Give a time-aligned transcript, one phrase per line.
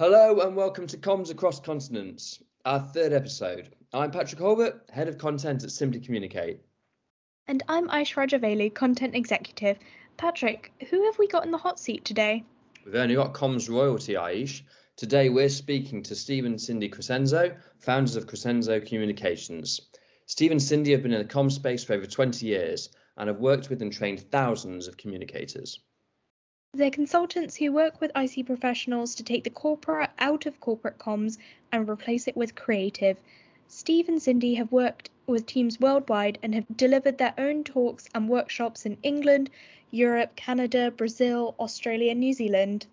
[0.00, 3.76] Hello and welcome to Comms Across Continents, our third episode.
[3.92, 6.58] I'm Patrick Holbert, Head of Content at Simply Communicate.
[7.46, 9.78] And I'm Aish Rajaveli, Content Executive.
[10.16, 12.42] Patrick, who have we got in the hot seat today?
[12.84, 14.62] We've only got comms royalty, Aish.
[14.96, 19.80] Today we're speaking to Steve and Cindy Crescenzo, founders of Crescenzo Communications.
[20.26, 23.38] Steve and Cindy have been in the comms space for over 20 years and have
[23.38, 25.78] worked with and trained thousands of communicators.
[26.74, 31.38] They're consultants who work with IC professionals to take the corporate out of corporate comms
[31.70, 33.16] and replace it with creative.
[33.68, 38.28] Steve and Cindy have worked with teams worldwide and have delivered their own talks and
[38.28, 39.50] workshops in England,
[39.92, 42.86] Europe, Canada, Brazil, Australia, and New Zealand.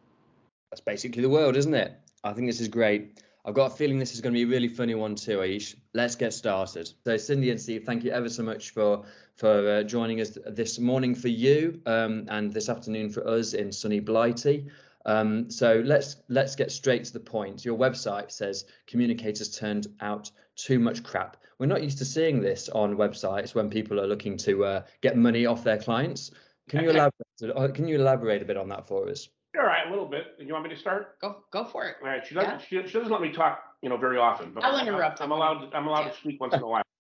[0.70, 1.91] That's basically the world, isn't it?
[2.24, 3.20] I think this is great.
[3.44, 5.76] I've got a feeling this is going to be a really funny one too, Aish.
[5.94, 6.91] Let's get started.
[7.05, 9.04] So, Cindy and Steve, thank you ever so much for
[9.36, 13.72] for uh, joining us this morning for you um, and this afternoon for us in
[13.72, 14.68] sunny Blighty.
[15.05, 17.66] Um, so let's let's get straight to the point.
[17.66, 21.38] Your website says communicators turned out too much crap.
[21.57, 25.18] We're not used to seeing this on websites when people are looking to uh, get
[25.18, 26.32] money off their clients.
[26.70, 26.90] Can you
[27.41, 27.76] elaborate?
[27.76, 29.27] Can you elaborate a bit on that for us?
[29.57, 30.35] All right, a little bit.
[30.40, 31.20] You want me to start?
[31.20, 31.98] Go go for it.
[32.02, 32.26] All right.
[32.26, 32.62] She doesn't.
[32.62, 33.63] She, she doesn't let me talk.
[33.82, 34.54] You know, very often.
[34.54, 35.21] But I'll interrupt.
[35.21, 35.74] I'm, allowed.
[35.74, 36.84] I'm allowed to speak once in a while.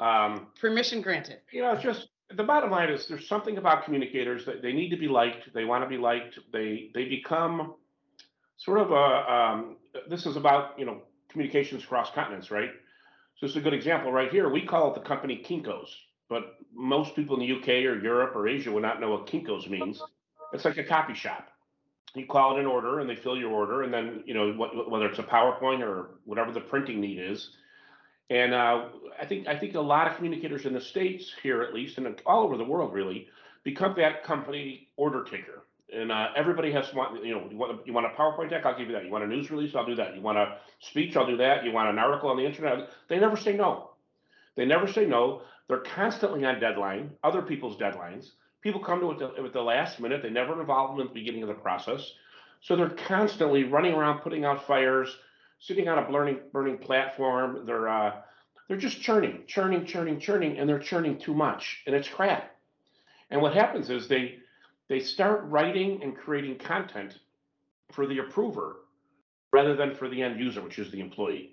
[0.00, 1.38] Um, Permission granted.
[1.52, 4.90] You know, it's just the bottom line is there's something about communicators that they need
[4.90, 5.54] to be liked.
[5.54, 6.36] They want to be liked.
[6.52, 7.74] They they become
[8.56, 9.32] sort of a.
[9.32, 9.76] Um,
[10.10, 12.70] this is about you know communications across continents, right?
[13.36, 14.48] So it's a good example right here.
[14.48, 15.88] We call it the company Kinkos,
[16.28, 19.70] but most people in the UK or Europe or Asia would not know what Kinkos
[19.70, 20.02] means.
[20.52, 21.53] It's like a copy shop
[22.14, 24.52] you call it an order and they fill your order and then you know
[24.88, 27.50] whether it's a powerpoint or whatever the printing need is.
[28.30, 28.86] And uh,
[29.20, 32.20] i think i think a lot of communicators in the states here at least and
[32.24, 33.28] all over the world really
[33.64, 35.64] become that company order taker.
[35.92, 38.78] And uh, everybody has want you know you want you want a powerpoint deck i'll
[38.78, 39.04] give you that.
[39.04, 40.14] You want a news release i'll do that.
[40.14, 41.64] You want a speech i'll do that.
[41.64, 43.90] You want an article on the internet they never say no.
[44.56, 45.42] They never say no.
[45.66, 48.30] They're constantly on deadline other people's deadlines
[48.64, 50.22] People come to it at the last minute.
[50.22, 52.12] They never involve them in the beginning of the process.
[52.62, 55.14] So they're constantly running around, putting out fires,
[55.60, 57.66] sitting on a burning burning platform.
[57.66, 58.14] They're uh,
[58.66, 62.56] they're just churning, churning, churning, churning, and they're churning too much, and it's crap.
[63.30, 64.36] And what happens is they
[64.88, 67.18] they start writing and creating content
[67.92, 68.76] for the approver
[69.52, 71.50] rather than for the end user, which is the employee.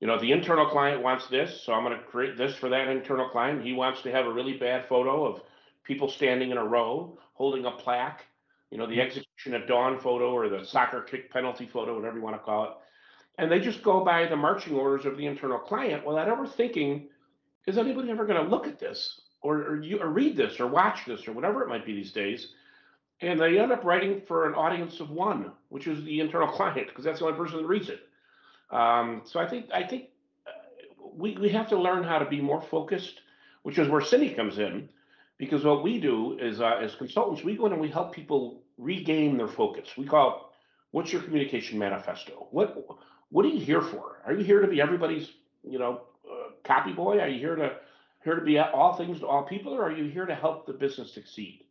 [0.00, 2.88] You know, the internal client wants this, so I'm going to create this for that
[2.88, 3.64] internal client.
[3.64, 5.40] He wants to have a really bad photo of
[5.88, 8.26] people standing in a row holding a plaque,
[8.70, 9.00] you know, the mm-hmm.
[9.00, 12.64] execution at dawn photo or the soccer kick penalty photo, whatever you want to call
[12.64, 12.70] it.
[13.38, 17.08] And they just go by the marching orders of the internal client without ever thinking,
[17.66, 20.66] is anybody ever going to look at this or, or, you, or read this or
[20.66, 22.48] watch this or whatever it might be these days?
[23.20, 26.88] And they end up writing for an audience of one, which is the internal client,
[26.88, 28.00] because that's the only person that reads it.
[28.70, 30.08] Um, so I think I think
[30.46, 30.50] uh,
[31.14, 33.22] we, we have to learn how to be more focused,
[33.62, 34.90] which is where Cindy comes in
[35.38, 38.62] because what we do is uh, as consultants we go in and we help people
[38.76, 39.88] regain their focus.
[39.96, 40.42] We call it
[40.90, 42.48] what's your communication manifesto?
[42.50, 42.76] What
[43.30, 44.22] what are you here for?
[44.26, 45.30] Are you here to be everybody's
[45.62, 47.18] you know uh, copy boy?
[47.18, 47.76] Are you here to
[48.24, 50.72] here to be all things to all people or are you here to help the
[50.72, 51.64] business succeed?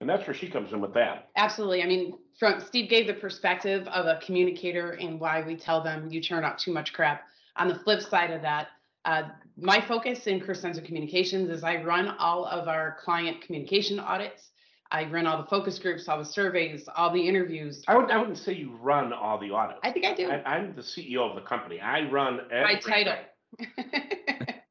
[0.00, 1.30] And that's where she comes in with that.
[1.36, 1.82] Absolutely.
[1.82, 6.10] I mean from steve gave the perspective of a communicator and why we tell them
[6.10, 7.22] you turn out too much crap.
[7.56, 8.68] On the flip side of that
[9.04, 9.22] uh,
[9.56, 14.50] my focus in Crescenzo Communications is I run all of our client communication audits.
[14.90, 17.82] I run all the focus groups, all the surveys, all the interviews.
[17.88, 19.80] I, would, I wouldn't say you run all the audits.
[19.82, 20.30] I think I do.
[20.30, 21.80] I, am the CEO of the company.
[21.80, 23.14] I run my title.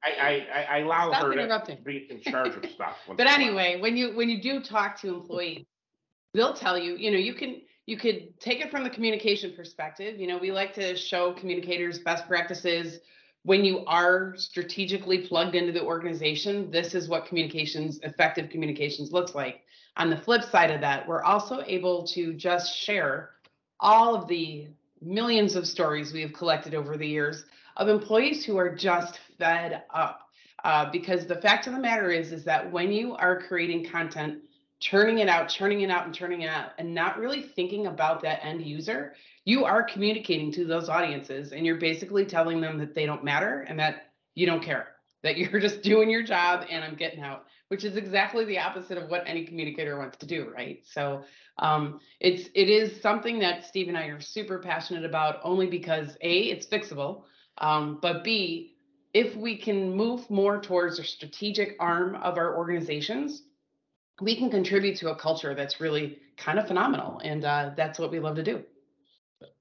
[0.05, 2.97] I, I, I, allow Stop her to be in charge of stuff.
[3.17, 5.65] but anyway, when you when you do talk to employees,
[6.33, 10.19] they'll tell you, you know, you can you could take it from the communication perspective.
[10.19, 12.99] You know, we like to show communicators best practices
[13.43, 19.35] when you are strategically plugged into the organization, this is what communications, effective communications looks
[19.35, 19.61] like.
[19.97, 23.31] On the flip side of that, we're also able to just share
[23.79, 24.67] all of the
[25.01, 27.43] millions of stories we have collected over the years
[27.75, 30.21] of employees who are just fed up.
[30.63, 34.39] Uh, because the fact of the matter is, is that when you are creating content,
[34.83, 38.21] churning it out, turning it out, and turning it out, and not really thinking about
[38.21, 39.13] that end user,
[39.45, 43.65] you are communicating to those audiences and you're basically telling them that they don't matter
[43.67, 44.87] and that you don't care
[45.23, 48.97] that you're just doing your job and i'm getting out which is exactly the opposite
[48.97, 50.83] of what any communicator wants to do right?
[50.85, 51.23] So
[51.57, 56.17] um, it's it is something that steve and i are super passionate about only because
[56.21, 57.23] a it's fixable
[57.59, 58.75] um, but b
[59.13, 63.43] if we can move more towards a strategic arm of our organizations
[64.21, 68.11] we can contribute to a culture that's really kind of phenomenal and uh, that's what
[68.11, 68.63] we love to do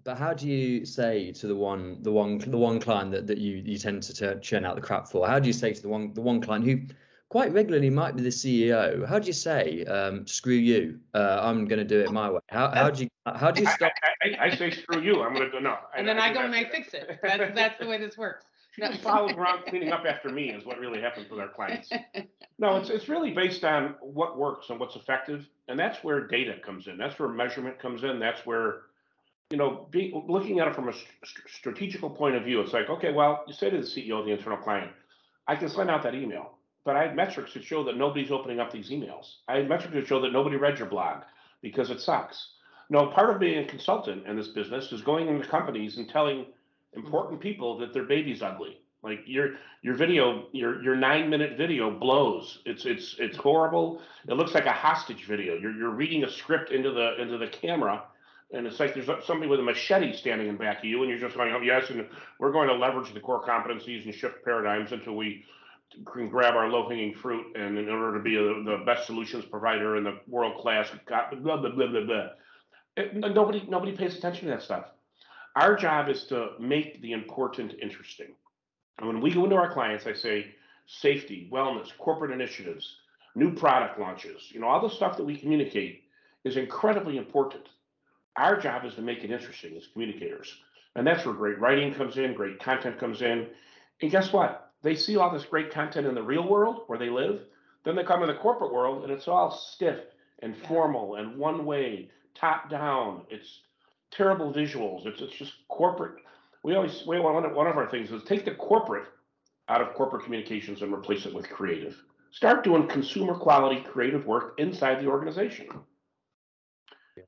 [0.04, 3.38] But how do you say to the one, the one, the one client that, that
[3.38, 5.26] you you tend to churn out the crap for?
[5.26, 6.82] How do you say to the one, the one client who
[7.28, 9.06] quite regularly might be the CEO?
[9.06, 12.40] How do you say, um, "Screw you, uh, I'm going to do it my way"?
[12.48, 13.92] How, how do you how do you stop?
[14.22, 16.40] I, I, I say, "Screw you, I'm going to do no." And then I, go
[16.40, 17.20] and I fix it.
[17.22, 18.44] That's that's the way this works.
[18.72, 21.90] She just follows around cleaning up after me is what really happens with our clients.
[22.58, 26.54] No, it's it's really based on what works and what's effective, and that's where data
[26.64, 26.96] comes in.
[26.96, 28.20] That's where measurement comes in.
[28.20, 28.82] That's where
[29.52, 31.06] you know, be, looking at it from a st-
[31.46, 34.32] strategical point of view, it's like, okay, well, you say to the CEO of the
[34.32, 34.90] internal client,
[35.46, 36.52] I can send out that email,
[36.86, 39.26] but I had metrics that show that nobody's opening up these emails.
[39.48, 41.24] I had metrics that show that nobody read your blog
[41.60, 42.48] because it sucks.
[42.88, 46.46] No, part of being a consultant in this business is going into companies and telling
[46.94, 47.06] Mm-hmm.
[47.06, 48.78] important people that their baby's ugly.
[49.02, 52.60] Like your your video, your your nine minute video blows.
[52.66, 54.00] It's it's it's horrible.
[54.28, 55.56] It looks like a hostage video.
[55.56, 58.04] You're you're reading a script into the into the camera
[58.52, 61.18] and it's like there's somebody with a machete standing in back of you, and you're
[61.18, 62.06] just going, oh, yes, and
[62.38, 65.44] we're going to leverage the core competencies and shift paradigms until we
[66.12, 69.96] can grab our low-hanging fruit, and in order to be a, the best solutions provider
[69.96, 72.04] in the world class, blah blah blah blah.
[72.04, 72.28] blah.
[72.94, 74.91] It, nobody nobody pays attention to that stuff.
[75.54, 78.34] Our job is to make the important interesting.
[78.98, 80.54] And when we go into our clients, I say
[80.86, 82.96] safety, wellness, corporate initiatives,
[83.34, 86.04] new product launches, you know, all the stuff that we communicate
[86.44, 87.68] is incredibly important.
[88.36, 90.54] Our job is to make it interesting as communicators.
[90.96, 93.48] And that's where great writing comes in, great content comes in.
[94.00, 94.72] And guess what?
[94.82, 97.40] They see all this great content in the real world where they live.
[97.84, 100.00] Then they come in the corporate world and it's all stiff
[100.40, 103.22] and formal and one way, top down.
[103.30, 103.60] It's
[104.16, 105.06] terrible visuals.
[105.06, 106.16] It's, it's just corporate.
[106.62, 109.08] We always, we, one of our things is take the corporate
[109.68, 111.96] out of corporate communications and replace it with creative.
[112.30, 115.68] Start doing consumer quality creative work inside the organization.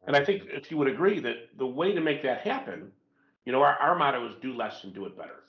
[0.06, 2.90] And I think if you would agree that the way to make that happen,
[3.44, 5.44] you know, our, our motto is do less and do it better.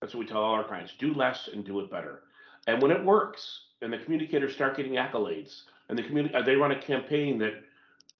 [0.00, 2.22] That's what we tell all our clients do less and do it better.
[2.66, 6.56] And when it works and the communicators start getting accolades and the community, uh, they
[6.56, 7.62] run a campaign that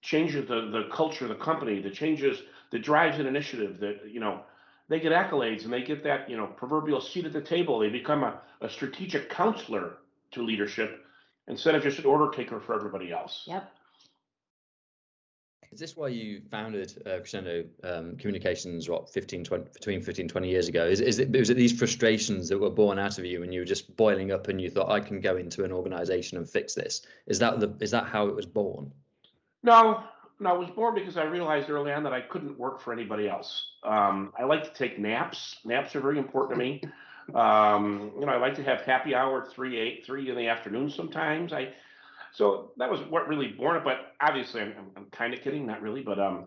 [0.09, 2.41] changes the, the culture of the company, that changes,
[2.71, 4.41] that drives an initiative that, you know,
[4.89, 7.79] they get accolades and they get that, you know, proverbial seat at the table.
[7.79, 9.99] They become a, a strategic counselor
[10.31, 11.05] to leadership
[11.47, 13.45] instead of just an order taker for everybody else.
[13.47, 13.71] Yep.
[15.73, 20.49] Is this why you founded uh, Crescenzo um, Communications, what, 15, 20, between 15, 20
[20.49, 20.87] years ago?
[20.87, 23.61] Is, is it, was it these frustrations that were born out of you and you
[23.61, 26.73] were just boiling up and you thought, I can go into an organization and fix
[26.73, 27.03] this?
[27.27, 28.91] Is that the, is that how it was born?
[29.63, 30.05] No,
[30.41, 33.29] no, it was born because I realized early on that I couldn't work for anybody
[33.29, 33.73] else.
[33.83, 35.57] Um, I like to take naps.
[35.65, 36.83] Naps are very important to me.
[37.35, 40.91] Um, you know, I like to have happy hour three eight three in the afternoon
[40.91, 41.53] sometimes.
[41.53, 41.75] I
[42.33, 43.85] so that was what really born it.
[43.85, 46.03] But obviously, I'm, I'm, I'm kind of kidding, not really.
[46.03, 46.47] But um,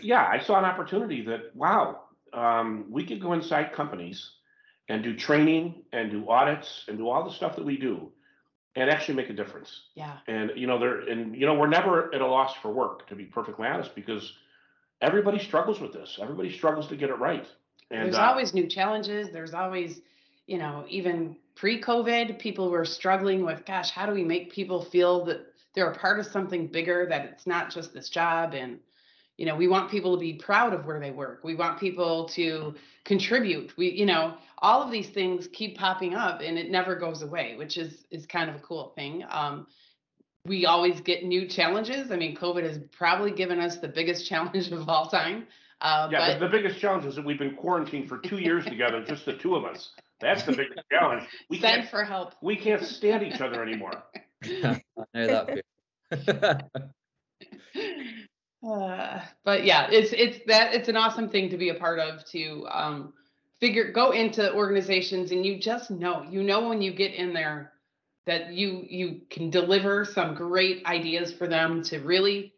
[0.00, 4.30] yeah, I saw an opportunity that wow, um, we could go inside companies
[4.88, 8.10] and do training and do audits and do all the stuff that we do
[8.80, 9.82] and actually make a difference.
[9.94, 10.16] Yeah.
[10.26, 13.14] And you know, there and you know, we're never at a loss for work, to
[13.14, 14.32] be perfectly honest, because
[15.02, 16.18] everybody struggles with this.
[16.20, 17.46] Everybody struggles to get it right.
[17.90, 19.28] And there's uh, always new challenges.
[19.30, 20.00] There's always,
[20.46, 25.24] you know, even pre-COVID, people were struggling with, gosh, how do we make people feel
[25.26, 28.78] that they're a part of something bigger, that it's not just this job and
[29.40, 32.28] you know we want people to be proud of where they work we want people
[32.28, 36.94] to contribute we you know all of these things keep popping up and it never
[36.94, 39.66] goes away which is is kind of a cool thing um,
[40.44, 44.70] we always get new challenges i mean covid has probably given us the biggest challenge
[44.70, 45.46] of all time
[45.80, 46.38] uh, yeah but...
[46.38, 49.36] the, the biggest challenge is that we've been quarantined for two years together just the
[49.36, 51.24] two of us that's the biggest challenge.
[51.48, 52.34] We Send can't, for help.
[52.42, 54.02] We can't stand each other anymore.
[54.44, 54.82] I
[55.14, 55.46] know
[56.10, 56.64] that.
[58.66, 58.99] uh,
[59.44, 62.66] but yeah, it's it's that it's an awesome thing to be a part of to
[62.70, 63.12] um,
[63.60, 67.72] figure go into organizations and you just know you know when you get in there
[68.26, 72.54] that you you can deliver some great ideas for them to really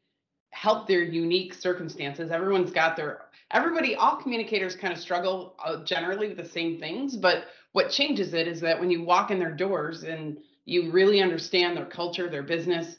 [0.50, 2.30] help their unique circumstances.
[2.30, 7.16] Everyone's got their everybody, all communicators kind of struggle uh, generally with the same things,
[7.16, 11.20] but what changes it is that when you walk in their doors and you really
[11.20, 12.96] understand their culture, their business,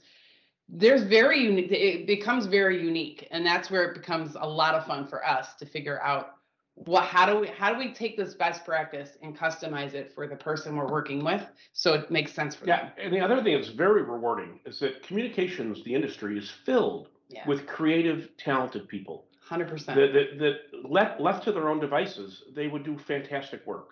[0.76, 3.28] there's very unique, it becomes very unique.
[3.32, 6.36] And that's where it becomes a lot of fun for us to figure out
[6.76, 10.28] what how do we how do we take this best practice and customize it for
[10.28, 12.92] the person we're working with so it makes sense for yeah, them.
[12.98, 17.10] Yeah, and the other thing that's very rewarding is that communications, the industry, is filled
[17.30, 17.48] yeah.
[17.48, 19.26] with creative, talented people.
[19.48, 19.98] Hundred percent.
[19.98, 23.90] That, that, left left to their own devices, they would do fantastic work.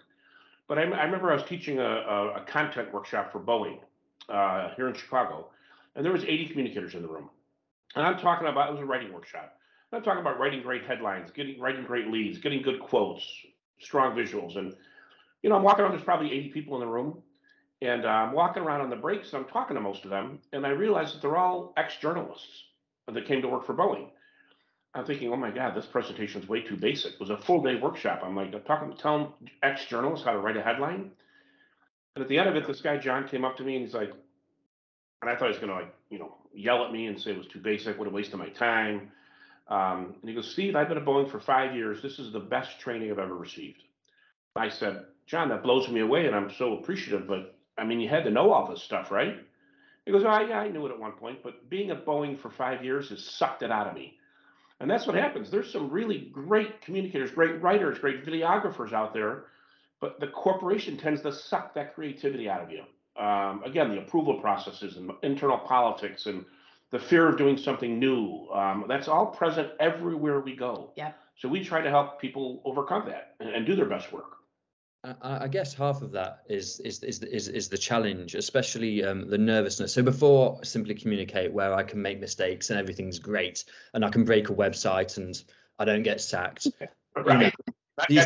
[0.67, 3.77] But I, I remember I was teaching a, a, a content workshop for Boeing
[4.27, 5.49] uh, here in Chicago,
[5.95, 7.29] and there was 80 communicators in the room.
[7.95, 9.57] And I'm talking about it was a writing workshop,
[9.93, 13.25] I'm talking about writing great headlines, getting writing great leads, getting good quotes,
[13.79, 14.73] strong visuals, and
[15.41, 15.91] you know, I'm walking around.
[15.91, 17.21] There's probably 80 people in the room,
[17.81, 19.33] and uh, I'm walking around on the breaks.
[19.33, 22.63] And I'm talking to most of them, and I realize that they're all ex-journalists
[23.11, 24.07] that came to work for Boeing.
[24.93, 27.13] I'm thinking, oh my God, this presentation is way too basic.
[27.13, 28.21] It was a full day workshop.
[28.23, 29.33] I'm like, I'm talking, telling
[29.63, 31.11] ex-journalists how to write a headline.
[32.15, 33.93] And at the end of it, this guy John came up to me and he's
[33.93, 34.11] like,
[35.21, 37.37] and I thought he was gonna like, you know, yell at me and say it
[37.37, 39.11] was too basic, would have wasted my time.
[39.67, 42.01] Um, and he goes, Steve, I've been at Boeing for five years.
[42.01, 43.83] This is the best training I've ever received.
[44.55, 47.27] I said, John, that blows me away, and I'm so appreciative.
[47.27, 49.37] But I mean, you had to know all this stuff, right?
[50.05, 52.49] He goes, oh, yeah, I knew it at one point, but being at Boeing for
[52.49, 54.17] five years has sucked it out of me.
[54.79, 55.51] And that's what happens.
[55.51, 59.45] There's some really great communicators, great writers, great videographers out there,
[59.99, 62.81] but the corporation tends to suck that creativity out of you.
[63.17, 66.45] Um, again, the approval processes and internal politics and
[66.91, 68.47] the fear of doing something new.
[68.53, 70.91] Um, that's all present everywhere we go.
[70.95, 71.11] Yeah.
[71.35, 74.37] So we try to help people overcome that and, and do their best work.
[75.03, 79.27] I, I guess half of that is is is is, is the challenge, especially um,
[79.29, 79.93] the nervousness.
[79.93, 84.25] So before simply communicate, where I can make mistakes and everything's great, and I can
[84.25, 85.41] break a website and
[85.79, 86.67] I don't get sacked.
[87.13, 87.53] Right.
[88.07, 88.25] These,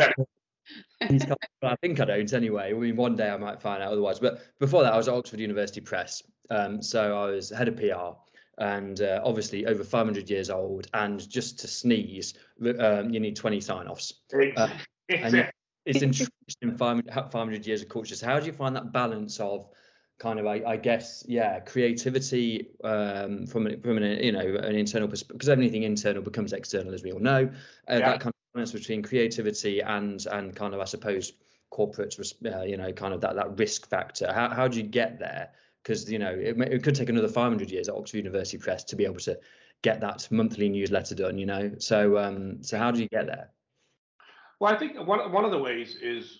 [1.09, 1.25] these
[1.61, 2.71] I think I don't anyway.
[2.71, 4.19] I mean, one day I might find out otherwise.
[4.19, 7.77] But before that, I was at Oxford University Press, um, so I was head of
[7.77, 8.17] PR
[8.57, 10.87] and uh, obviously over 500 years old.
[10.93, 12.35] And just to sneeze,
[12.79, 14.13] um, you need 20 sign-offs.
[14.55, 14.69] Uh,
[15.09, 15.51] and
[15.85, 18.15] it's entrenched in 500 years of culture.
[18.15, 19.67] So how do you find that balance of
[20.17, 25.07] kind of, I, I guess, yeah, creativity um, from from an you know an internal
[25.07, 27.49] perspective because anything internal becomes external, as we all know.
[27.89, 27.99] Uh, yeah.
[27.99, 31.33] That kind balance between creativity and and kind of, I suppose,
[31.69, 34.31] corporate, uh, you know, kind of that that risk factor.
[34.33, 35.49] How how do you get there?
[35.83, 38.95] Because you know it, it could take another 500 years at Oxford University Press to
[38.95, 39.37] be able to
[39.83, 41.37] get that monthly newsletter done.
[41.37, 43.51] You know, so um, so how do you get there?
[44.59, 46.39] Well, I think one one of the ways is,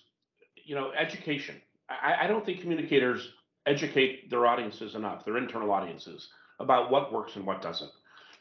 [0.56, 1.56] you know, education.
[1.88, 3.30] I, I don't think communicators
[3.66, 7.90] educate their audiences enough, their internal audiences, about what works and what doesn't.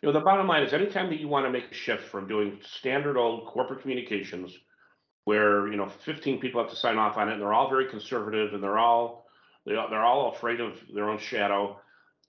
[0.06, 2.28] You know, the bottom line is anytime that you want to make a shift from
[2.28, 4.56] doing standard old corporate communications
[5.24, 7.90] where, you know, 15 people have to sign off on it and they're all very
[7.90, 9.26] conservative and they're all
[9.66, 11.80] they're all afraid of their own shadow,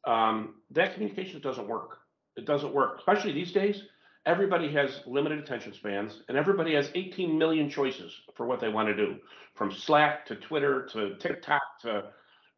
[0.06, 1.98] um, that communication doesn't work.
[2.34, 3.82] It doesn't work, especially these days
[4.24, 8.88] everybody has limited attention spans and everybody has 18 million choices for what they want
[8.88, 9.16] to do
[9.54, 12.02] from slack to twitter to tiktok to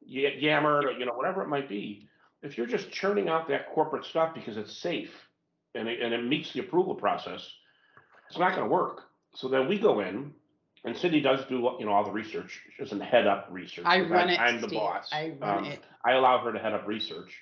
[0.07, 2.09] yammer you know whatever it might be
[2.43, 5.11] if you're just churning out that corporate stuff because it's safe
[5.75, 7.49] and it, and it meets the approval process
[8.29, 9.03] it's not going to work
[9.35, 10.33] so then we go in
[10.85, 12.61] and Cindy does do you know all the research.
[12.77, 13.85] She doesn't head up research.
[13.85, 14.41] I run I, it.
[14.41, 14.71] I'm Steve.
[14.71, 15.09] the boss.
[15.13, 15.81] I run um, it.
[16.05, 17.35] I allow her to head up research.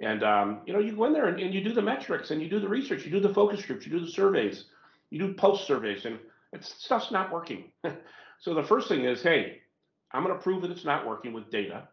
[0.00, 2.42] And um, you know, you go in there and, and, you do the metrics and
[2.42, 4.64] you do the research, you do the focus groups, you do the surveys,
[5.10, 6.18] you do post surveys, and
[6.52, 7.70] it's stuff's not working.
[8.40, 9.60] so the first thing is, hey,
[10.10, 11.88] I'm going to prove that it's not working with data.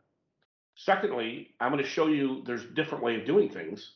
[0.85, 3.95] Secondly, I'm going to show you there's different way of doing things.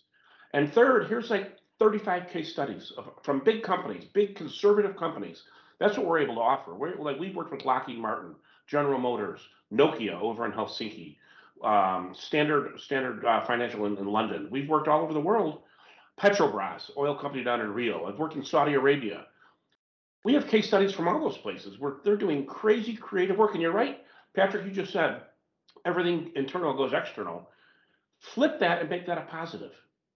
[0.53, 5.43] And third, here's like 35 case studies of, from big companies, big conservative companies.
[5.79, 6.75] That's what we're able to offer.
[6.75, 8.35] We're like we've worked with Lockheed Martin,
[8.67, 9.39] General Motors,
[9.71, 11.15] Nokia over in Helsinki,
[11.63, 14.49] um, Standard Standard uh, Financial in, in, London.
[14.51, 15.61] We've worked all over the world.
[16.19, 18.07] Petrobras, oil company down in Rio.
[18.07, 19.27] I've worked in Saudi Arabia.
[20.25, 23.53] We have case studies from all those places where they're doing crazy creative work.
[23.53, 23.99] And you're right,
[24.35, 24.65] Patrick.
[24.65, 25.21] You just said
[25.85, 27.49] everything internal goes external.
[28.19, 29.71] Flip that and make that a positive.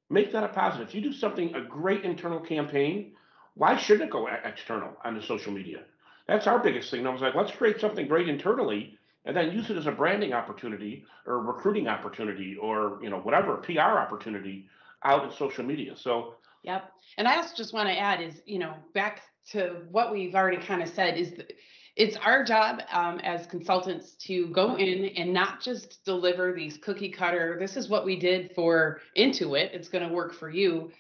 [0.10, 0.88] Make that a positive.
[0.88, 3.14] If you do something a great internal campaign,
[3.56, 5.80] why shouldn't it go external on the social media?
[6.28, 7.06] That's our biggest thing.
[7.06, 10.34] I was like, let's create something great internally and then use it as a branding
[10.34, 14.68] opportunity or recruiting opportunity or you know whatever PR opportunity
[15.04, 15.96] out in social media.
[15.96, 16.92] So yep.
[17.18, 19.22] And I also just want to add is you know back
[19.52, 21.52] to what we've already kind of said is that
[21.98, 27.10] it's our job um, as consultants to go in and not just deliver these cookie
[27.10, 30.92] cutter this is what we did for intuit it's going to work for you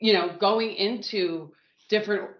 [0.00, 1.52] you know going into
[1.88, 2.30] different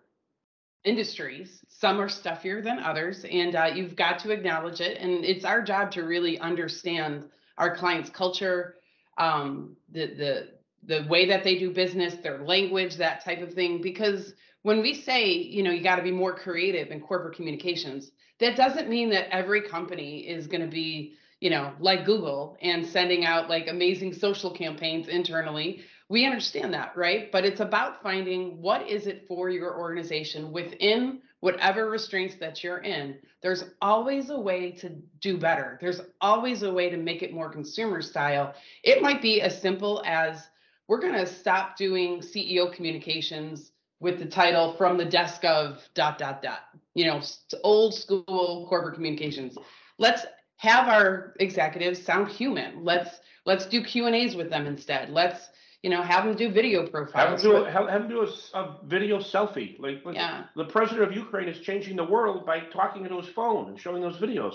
[0.87, 1.61] industries.
[1.69, 4.99] Some are stuffier than others, and uh, you've got to acknowledge it.
[4.99, 7.25] And it's our job to really understand
[7.59, 8.77] our clients' culture,
[9.19, 10.49] um, the the
[10.87, 13.81] the way that they do business, their language, that type of thing.
[13.83, 18.11] Because when we say, you know, you got to be more creative in corporate communications,
[18.41, 22.87] that doesn't mean that every company is going to be, you know, like Google and
[22.87, 25.83] sending out like amazing social campaigns internally.
[26.09, 27.33] We understand that right?
[27.33, 32.79] But it's about finding what is it for your organization within whatever restraints that you're
[32.79, 33.17] in.
[33.43, 34.91] There's always a way to
[35.21, 35.79] do better.
[35.81, 38.55] There's always a way to make it more consumer style.
[38.83, 40.49] It might be as simple as
[40.89, 46.19] we're going to stop doing ceo communications with the title from the desk of dot
[46.19, 46.61] dot dot.
[46.95, 47.23] You know,
[47.63, 49.57] old school corporate communications.
[49.99, 50.27] Let's
[50.57, 52.85] have our executives sound human.
[52.85, 55.11] Let's let's do Q and A's with them instead.
[55.11, 55.49] Let's
[55.83, 57.43] you know have them do video profiles.
[57.43, 59.79] Have them do a, have, have them do a, a video selfie.
[59.79, 60.45] Like, like yeah.
[60.57, 64.03] the president of Ukraine is changing the world by talking into his phone and showing
[64.03, 64.55] those videos.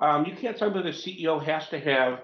[0.00, 2.22] Um, you can't tell me the CEO has to have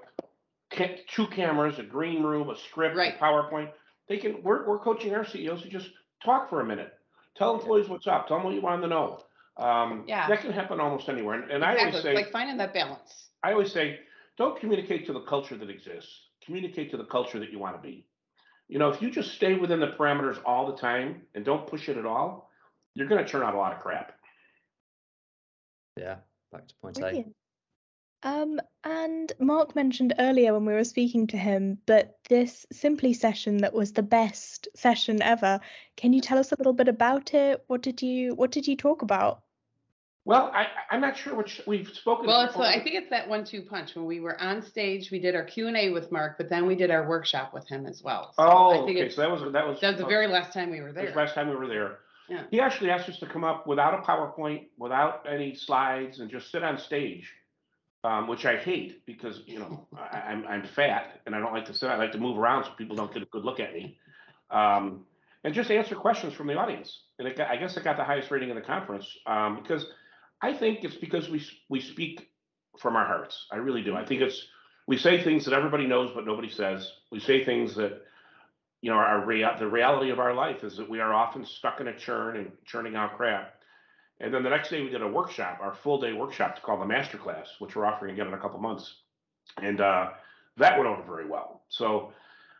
[0.71, 3.15] two cameras, a green room, a script, right.
[3.15, 3.71] a PowerPoint.
[4.09, 4.43] They can.
[4.43, 5.89] We're, we're coaching our CEOs to just
[6.25, 6.93] talk for a minute.
[7.37, 8.29] Tell employees what's up.
[8.29, 9.21] Tell them what you want them to know.
[9.57, 10.29] Um, yeah.
[10.29, 11.35] That can happen almost anywhere.
[11.35, 11.83] And, and exactly.
[11.83, 13.29] I always say, like finding that balance.
[13.43, 14.01] I always say,
[14.37, 16.11] don't communicate to the culture that exists.
[16.45, 18.07] Communicate to the culture that you want to be.
[18.69, 21.89] You know, if you just stay within the parameters all the time and don't push
[21.89, 22.51] it at all,
[22.95, 24.13] you're going to turn out a lot of crap.
[25.97, 26.17] Yeah,
[26.53, 27.35] back to point Brilliant.
[28.23, 33.59] Um, and Mark mentioned earlier when we were speaking to him that this Simply session
[33.59, 35.61] that was the best session ever.
[35.97, 37.65] Can you tell us a little bit about it?
[37.67, 39.43] What did you What did you talk about?
[40.27, 42.27] Well, I, I'm not sure which we've spoken.
[42.27, 43.95] Well, it's I think it's that one-two punch.
[43.95, 46.67] When we were on stage, we did our Q and A with Mark, but then
[46.67, 48.35] we did our workshop with him as well.
[48.37, 49.09] So oh, okay.
[49.09, 51.11] So that was that was that was the very last time we were there.
[51.11, 52.01] The last time we were there.
[52.29, 52.43] Yeah.
[52.51, 56.53] He actually asked us to come up without a PowerPoint, without any slides, and just
[56.53, 57.33] sit on stage,
[58.05, 61.53] um, which I hate because you know I, am I'm, I'm fat and I don't
[61.53, 61.89] like to sit.
[61.91, 63.99] I like to move around so people don't get a good look at me,
[64.51, 65.05] um,
[65.45, 67.03] and just answer questions from the audience.
[67.19, 69.87] And got, I guess it got the highest rating in the conference um, because
[70.41, 72.31] I think it's because we we speak
[72.79, 73.47] from our hearts.
[73.53, 73.97] I really do.
[73.97, 74.47] I think it's
[74.87, 76.91] we say things that everybody knows but nobody says.
[77.13, 78.03] We say things that
[78.81, 81.81] you know our rea- the reality of our life is that we are often stuck
[81.81, 83.60] in a churn and churning out crap.
[84.21, 86.87] And then the next day we did a workshop, our full day workshop called the
[86.87, 88.95] master class, which we're offering again in a couple months.
[89.61, 90.11] And uh,
[90.59, 91.63] that went over very well.
[91.69, 92.13] So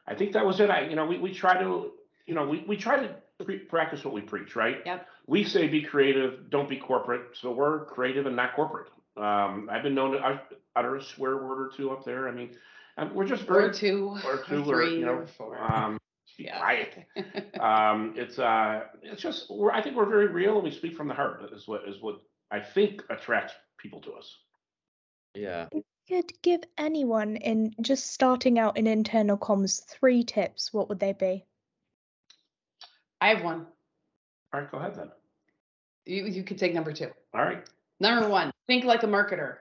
[0.07, 0.71] I think that was it.
[0.71, 1.93] I you know we we try to
[2.27, 3.15] you know we we try to
[3.45, 4.79] pre- practice what we preach, right?
[4.85, 7.23] Yep we say be creative, don't be corporate.
[7.41, 8.89] So we're creative and not corporate.
[9.17, 10.41] Um, I've been known to
[10.75, 12.29] utter a swear word or two up there.
[12.29, 12.51] I mean,
[13.15, 15.57] we're just very or two or two or three or, you know, or four.
[15.57, 16.00] Um,
[16.45, 16.59] yeah.
[16.59, 16.95] quiet.
[17.61, 21.09] um, it's uh, it's just we're, I think we're very real and we speak from
[21.09, 21.43] the heart.
[21.53, 24.37] Is what is what I think attracts people to us.
[25.35, 25.67] Yeah.
[25.73, 30.89] If you could give anyone in just starting out in internal comms three tips, what
[30.89, 31.45] would they be?
[33.21, 33.67] I have one.
[34.53, 35.11] All right, go ahead then.
[36.07, 37.11] You you could take number two.
[37.35, 37.65] All right.
[38.01, 39.57] Number one, think like a marketer.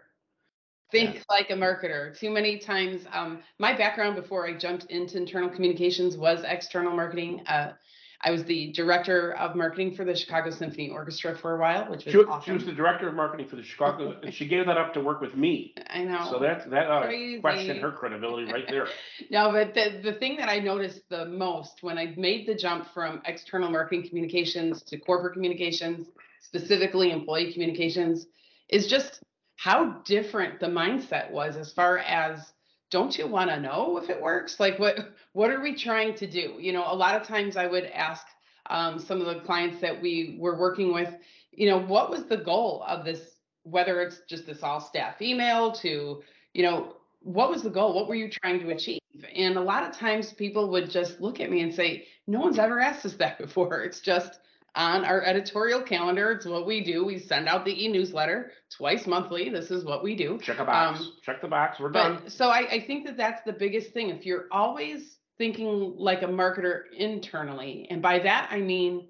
[0.91, 1.21] Think yeah.
[1.29, 2.17] like a marketer.
[2.17, 7.43] Too many times, um, my background before I jumped into internal communications was external marketing.
[7.45, 7.73] Uh,
[8.21, 12.03] I was the director of marketing for the Chicago Symphony Orchestra for a while, which
[12.03, 12.43] was she, awesome.
[12.43, 14.99] She was the director of marketing for the Chicago, and she gave that up to
[14.99, 15.73] work with me.
[15.89, 16.27] I know.
[16.29, 17.07] So that that uh,
[17.39, 18.87] question her credibility right there.
[19.31, 22.87] no, but the the thing that I noticed the most when I made the jump
[22.93, 26.07] from external marketing communications to corporate communications,
[26.41, 28.25] specifically employee communications,
[28.67, 29.23] is just
[29.59, 32.53] how different the mindset was as far as
[32.91, 34.57] don't you want to know if it works?
[34.57, 36.55] Like what what are we trying to do?
[36.57, 38.25] You know a lot of times i would ask
[38.69, 41.13] um, some of the clients that we were working with
[41.51, 43.19] you know what was the goal of this
[43.63, 46.21] whether it's just this all staff email to
[46.53, 47.93] you know what was the goal?
[47.93, 49.01] What were you trying to achieve?
[49.35, 52.59] And a lot of times people would just look at me and say no one's
[52.59, 53.83] ever asked us that before.
[53.83, 54.39] It's just
[54.75, 56.31] on our editorial calendar.
[56.31, 57.05] It's what we do.
[57.05, 59.49] We send out the e-newsletter twice monthly.
[59.49, 60.39] This is what we do.
[60.41, 60.99] Check a box.
[60.99, 61.79] Um, Check the box.
[61.79, 62.29] We're done.
[62.29, 64.09] So I, I think that that's the biggest thing.
[64.09, 69.07] If you're always thinking like a marketer internally, and by that I mean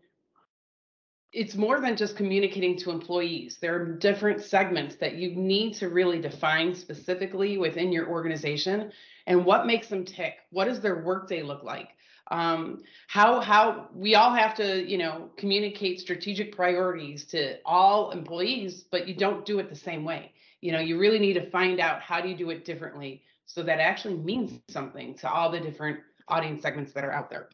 [1.31, 3.59] it's more than just communicating to employees.
[3.61, 8.91] There are different segments that you need to really define specifically within your organization
[9.27, 10.37] and what makes them tick.
[10.49, 11.89] What does their workday look like?
[12.31, 18.85] Um, how how we all have to you know communicate strategic priorities to all employees
[18.91, 21.79] but you don't do it the same way you know you really need to find
[21.79, 25.59] out how do you do it differently so that actually means something to all the
[25.59, 27.49] different audience segments that are out there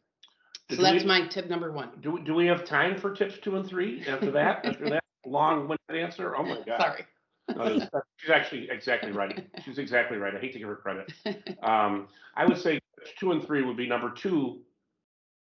[0.70, 3.38] so do that's we, my tip number one do, do we have time for tips
[3.42, 7.06] two and three after that after that long-winded answer oh my god sorry
[7.54, 7.78] no,
[8.16, 9.46] she's actually exactly right.
[9.64, 10.34] She's exactly right.
[10.34, 11.12] I hate to give her credit.
[11.62, 12.80] Um, I would say
[13.18, 14.60] two and three would be number two.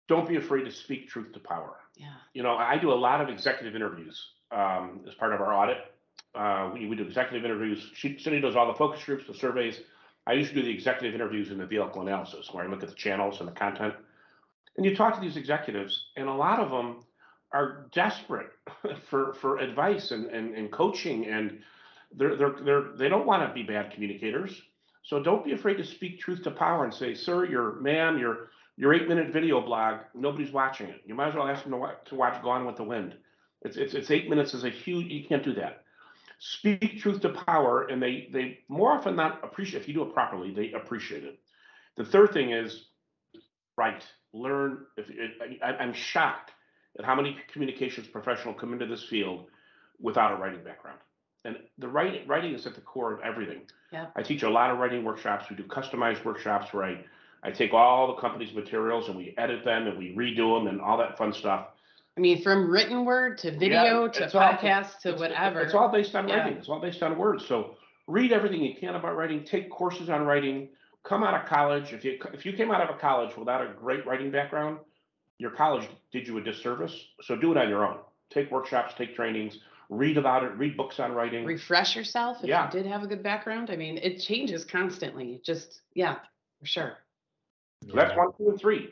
[0.08, 1.76] Don't be afraid to speak truth to power.
[1.96, 2.06] Yeah.
[2.32, 4.18] You know, I do a lot of executive interviews
[4.50, 5.78] um, as part of our audit.
[6.34, 7.90] Uh, we, we do executive interviews.
[7.94, 9.80] She, Cindy does all the focus groups, the surveys.
[10.26, 12.88] I used to do the executive interviews in the vehicle analysis, where I look at
[12.88, 13.94] the channels and the content.
[14.76, 17.04] And you talk to these executives, and a lot of them
[17.52, 18.50] are desperate
[19.10, 21.58] for for advice and, and, and coaching, and
[22.14, 24.62] they're they're they're they don't want to be bad communicators.
[25.02, 28.50] So don't be afraid to speak truth to power and say, sir, your ma'am, your
[28.78, 31.02] Your eight minute video blog, nobody's watching it.
[31.04, 33.12] You might as well ask them to watch, to watch Gone with the Wind.
[33.62, 35.82] It's, it's, it's eight minutes is a huge, you can't do that.
[36.38, 40.14] Speak truth to power, and they, they more often not appreciate, if you do it
[40.14, 41.40] properly, they appreciate it.
[41.96, 42.84] The third thing is
[43.76, 44.86] write, learn.
[44.96, 46.52] If it, I, I'm shocked
[47.00, 49.46] at how many communications professionals come into this field
[50.00, 51.00] without a writing background.
[51.44, 53.62] And the writing, writing is at the core of everything.
[53.92, 54.06] Yeah.
[54.14, 55.46] I teach a lot of writing workshops.
[55.50, 57.04] We do customized workshops where I,
[57.42, 60.80] I take all the company's materials and we edit them and we redo them and
[60.80, 61.68] all that fun stuff.
[62.16, 65.60] I mean, from written word to video Yeah, to it's all- podcast to whatever.
[65.60, 66.38] It's all based on Yeah.
[66.38, 66.58] writing.
[66.58, 67.46] It's all based on words.
[67.46, 67.76] So
[68.08, 69.44] read everything you can about writing.
[69.44, 70.68] Take courses on writing.
[71.04, 71.92] Come out of college.
[71.92, 74.80] If you if you came out of a college without a great writing background,
[75.38, 77.06] your college did you a disservice.
[77.22, 77.98] So do it on your own.
[78.30, 78.94] Take workshops.
[78.94, 79.60] Take trainings.
[79.88, 80.50] Read about it.
[80.56, 81.44] Read books on writing.
[81.46, 82.66] refresh yourself if Yeah.
[82.66, 83.70] you did have a good background.
[83.70, 85.40] I mean, it changes constantly.
[85.44, 86.16] Just yeah,
[86.58, 86.98] for sure.
[87.86, 88.90] So that's one, two, and three.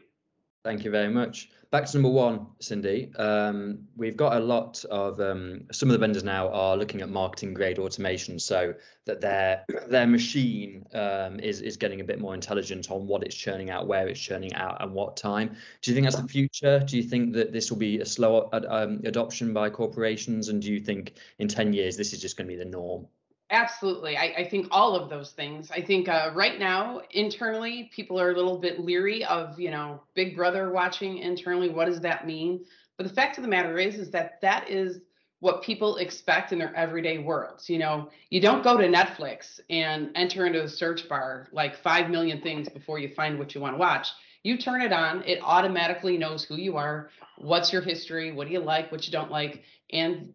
[0.65, 1.51] Thank you very much.
[1.71, 3.13] Back to number one, Cindy.
[3.15, 7.09] Um, we've got a lot of um, some of the vendors now are looking at
[7.09, 12.35] marketing grade automation, so that their their machine um, is is getting a bit more
[12.35, 15.57] intelligent on what it's churning out, where it's churning out, and what time.
[15.83, 16.81] Do you think that's the future?
[16.81, 20.61] Do you think that this will be a slower ad, um, adoption by corporations, and
[20.61, 23.07] do you think in ten years this is just going to be the norm?
[23.51, 24.17] Absolutely.
[24.17, 25.71] I, I think all of those things.
[25.71, 30.03] I think uh, right now, internally, people are a little bit leery of, you know,
[30.15, 31.69] Big Brother watching internally.
[31.69, 32.65] What does that mean?
[32.97, 35.01] But the fact of the matter is, is that that is
[35.41, 37.69] what people expect in their everyday worlds.
[37.71, 42.11] You know, you don't go to Netflix and enter into the search bar like 5
[42.11, 44.09] million things before you find what you want to watch.
[44.43, 48.53] You turn it on, it automatically knows who you are, what's your history, what do
[48.53, 50.33] you like, what you don't like, and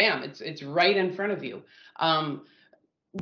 [0.00, 1.62] bam, it's it's right in front of you.
[1.96, 2.42] Um,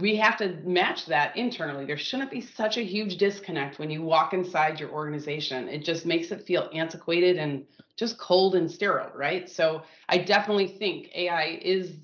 [0.01, 1.87] we have to match that internally.
[1.87, 5.69] There shouldn't be such a huge disconnect when you walk inside your organization.
[5.69, 7.65] It just makes it feel antiquated and
[7.97, 9.49] just cold and sterile, right?
[9.49, 11.95] So I definitely think AI is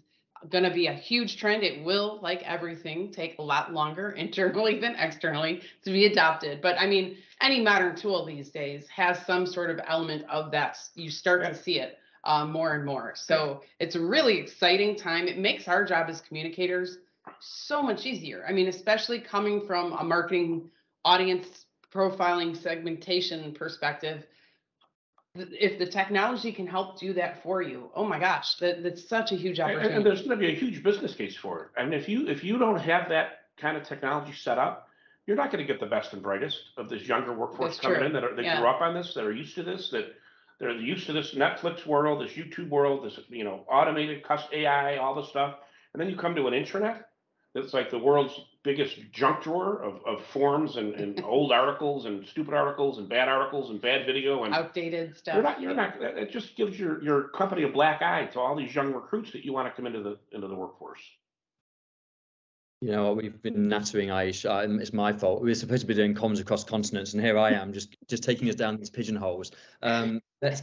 [0.48, 1.62] going to be a huge trend.
[1.62, 6.62] It will, like everything, take a lot longer internally than externally to be adopted.
[6.62, 10.78] But I mean, any modern tool these days has some sort of element of that.
[10.94, 13.12] You start to see it uh, more and more.
[13.16, 15.28] So it's a really exciting time.
[15.28, 16.98] It makes our job as communicators
[17.40, 18.44] so much easier.
[18.48, 20.70] I mean, especially coming from a marketing
[21.04, 24.24] audience profiling segmentation perspective.
[25.37, 29.32] If the technology can help do that for you, oh my gosh, that, that's such
[29.32, 31.80] a huge And, and there's going to be a huge business case for it.
[31.80, 34.88] I mean, if you if you don't have that kind of technology set up,
[35.26, 37.98] you're not going to get the best and brightest of this younger workforce That's coming
[37.98, 38.06] true.
[38.06, 38.58] in that are, that Yeah.
[38.60, 40.14] grew up on this, that are used to this, that
[40.61, 44.97] they're used to this Netflix world, this YouTube world, this you know automated cus AI,
[44.97, 45.57] all this stuff,
[45.93, 47.05] and then you come to an intranet
[47.55, 52.27] that's like the world's biggest junk drawer of, of forms and, and old articles and
[52.27, 55.35] stupid articles and bad articles and bad video and Outdated stuff.
[55.35, 58.57] you're not, you're not, it just gives your, your company a black eye to all
[58.57, 61.01] these young recruits that you want to come into the, into the workforce.
[62.85, 64.44] You know, we've been nattering Aish.
[64.44, 65.40] Um, it's my fault.
[65.40, 68.23] We were supposed to be doing comms across continents, and here I am, just just
[68.23, 69.53] taking us down these pigeonholes.
[69.81, 70.61] Um, let's.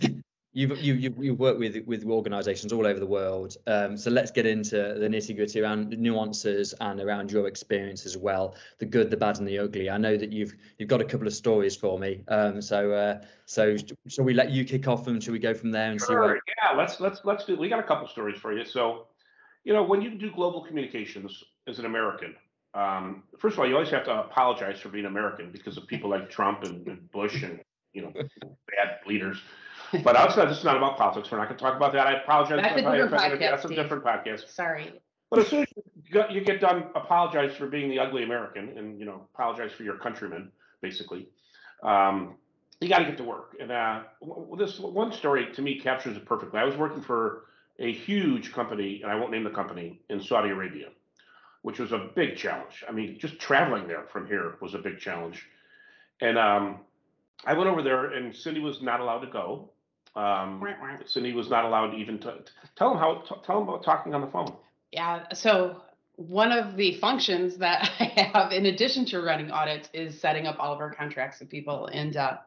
[0.54, 3.58] You've you you you work with with organisations all over the world.
[3.66, 8.06] Um, so let's get into the nitty gritty around the nuances and around your experience
[8.06, 9.90] as well, the good, the bad, and the ugly.
[9.90, 12.22] I know that you've you've got a couple of stories for me.
[12.28, 15.72] Um, so uh, so shall we let you kick off and shall we go from
[15.72, 16.36] there and see Sure, where?
[16.36, 18.64] yeah, let's, let's, let's do, we got a couple of stories for you.
[18.64, 19.08] So,
[19.64, 22.36] you know, when you do global communications as an American,
[22.74, 26.10] um, first of all, you always have to apologize for being American because of people
[26.10, 27.60] like Trump and, and Bush and,
[27.93, 29.38] you know, bad leaders.
[30.04, 31.30] But outside, this is not about politics.
[31.30, 32.08] We're not going to talk about that.
[32.08, 32.60] I apologize.
[32.62, 34.50] That's a if I- if different podcast, That's a different podcast.
[34.50, 34.93] Sorry.
[35.30, 38.78] But as soon as you get, you get done, apologize for being the ugly American
[38.78, 41.28] and, you know, apologize for your countrymen, basically.
[41.84, 42.36] Um,
[42.80, 43.56] you got to get to work.
[43.60, 44.04] And uh,
[44.58, 46.60] this one story to me captures it perfectly.
[46.60, 47.45] I was working for
[47.80, 50.88] a huge company, and I won't name the company, in Saudi Arabia,
[51.62, 52.84] which was a big challenge.
[52.88, 55.45] I mean, just traveling there from here was a big challenge.
[56.19, 56.80] And um,
[57.45, 59.69] I went over there, and Cindy was not allowed to go.
[60.15, 60.62] Um.
[61.06, 62.39] Cindy was not allowed even to
[62.76, 64.54] tell them how t- tell them about talking on the phone.
[64.91, 65.84] Yeah, so
[66.17, 70.58] one of the functions that I have in addition to running audits is setting up
[70.60, 72.38] all of our contracts with people and uh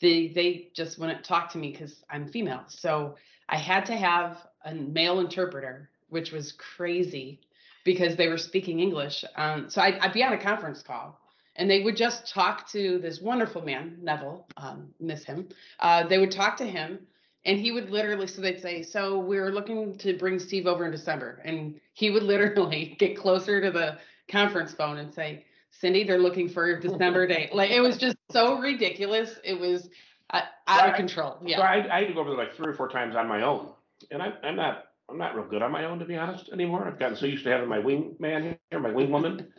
[0.00, 2.64] they they just wouldn't talk to me because I'm female.
[2.68, 3.16] So
[3.48, 7.40] I had to have a male interpreter, which was crazy
[7.84, 9.24] because they were speaking English.
[9.36, 11.18] Um, so I'd, I'd be on a conference call
[11.56, 15.48] and they would just talk to this wonderful man, Neville, um, miss him.
[15.78, 16.98] Uh, they would talk to him
[17.44, 20.90] and he would literally, so they'd say, so we're looking to bring Steve over in
[20.90, 21.42] December.
[21.44, 23.98] And he would literally get closer to the
[24.30, 27.54] conference phone and say, Cindy, they're looking for December date.
[27.54, 29.38] Like it was just so ridiculous.
[29.44, 29.88] It was
[30.30, 30.96] uh, out of Right.
[30.96, 31.36] control.
[31.42, 31.60] So Yeah.
[31.60, 33.68] I, I had to go over there like three or four times on my own,
[34.10, 36.86] and I'm, I'm not, I'm not real good on my own to be honest anymore.
[36.86, 39.52] I've gotten so used to having my wing man here, my wing woman.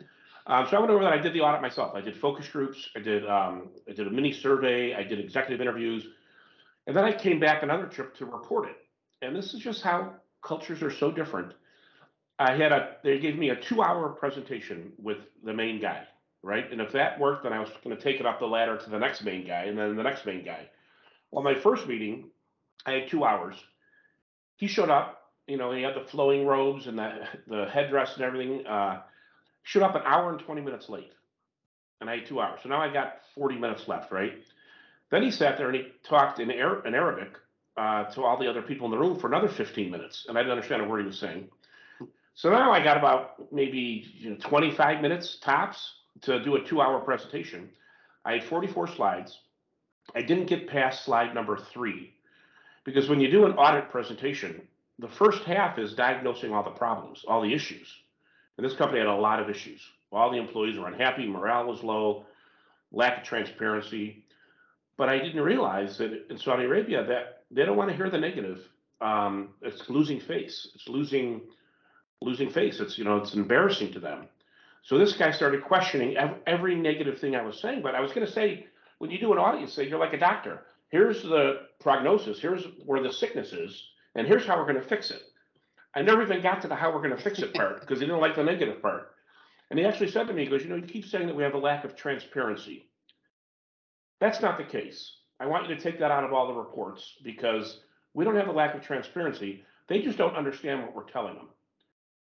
[0.46, 1.12] Um, so I went over there.
[1.12, 1.94] I did the audit myself.
[1.94, 2.88] I did focus groups.
[2.94, 4.94] I did, um, I did a mini survey.
[4.94, 6.06] I did executive interviews,
[6.86, 8.76] and then I came back another trip to report it.
[9.22, 11.54] And this is just how cultures are so different.
[12.38, 16.04] I had a, they gave me a two-hour presentation with the main guy,
[16.42, 16.70] right?
[16.70, 18.90] And if that worked, then I was going to take it up the ladder to
[18.90, 20.68] the next main guy, and then the next main guy.
[21.30, 22.30] Well, my first meeting,
[22.84, 23.56] I had two hours.
[24.56, 28.24] He showed up, you know, he had the flowing robes and the, the headdress and
[28.24, 28.66] everything.
[28.66, 29.02] Uh,
[29.66, 31.12] showed up an hour and 20 minutes late.
[32.00, 32.60] And I had two hours.
[32.62, 34.34] So now I got 40 minutes left, right?
[35.10, 37.32] Then he sat there and he talked in, Ar- in Arabic
[37.76, 40.26] uh, to all the other people in the room for another 15 minutes.
[40.28, 41.48] And I didn't understand a word he was saying.
[42.34, 46.80] So now I got about maybe you know, 25 minutes tops to do a two
[46.80, 47.70] hour presentation.
[48.24, 49.38] I had 44 slides.
[50.14, 52.14] I didn't get past slide number three
[52.84, 54.62] because when you do an audit presentation,
[54.98, 57.92] the first half is diagnosing all the problems, all the issues.
[58.56, 59.80] And this company had a lot of issues.
[60.12, 62.24] All the employees were unhappy, morale was low,
[62.92, 64.24] lack of transparency.
[64.96, 68.18] But I didn't realize that in Saudi Arabia that they don't want to hear the
[68.18, 68.60] negative.
[69.00, 70.68] Um, it's losing face.
[70.74, 71.42] It's losing
[72.22, 72.80] losing face.
[72.80, 74.26] It's you know it's embarrassing to them.
[74.82, 77.82] So this guy started questioning ev- every negative thing I was saying.
[77.82, 78.66] But I was going to say
[78.98, 80.62] when you do an audience, say you're like a doctor.
[80.88, 82.40] Here's the prognosis.
[82.40, 85.22] Here's where the sickness is, and here's how we're going to fix it.
[85.94, 88.06] I never even got to the how we're going to fix it part because he
[88.06, 89.12] didn't like the negative part.
[89.70, 91.42] And he actually said to me, he goes, you know, you keep saying that we
[91.42, 92.88] have a lack of transparency.
[94.20, 95.12] That's not the case.
[95.38, 97.80] I want you to take that out of all the reports because
[98.14, 99.64] we don't have a lack of transparency.
[99.88, 101.48] They just don't understand what we're telling them.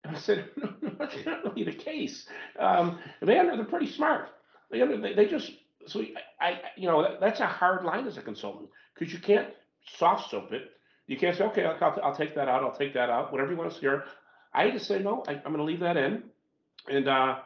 [0.05, 2.27] And I said, no, no, that's not really the case.
[2.59, 4.31] Um, they under, they're pretty smart.
[4.71, 5.53] They under, they, they just,
[5.87, 6.03] so
[6.41, 9.49] I, I you know, that, that's a hard line as a consultant because you can't
[9.97, 10.71] soft soap it.
[11.09, 12.63] You can't say, okay, I'll, I'll, take that out.
[12.63, 13.33] I'll take that out.
[13.33, 14.05] Whatever you want to hear.
[14.53, 16.23] I just say, no, I, I'm going to leave that in.
[16.89, 17.39] And uh,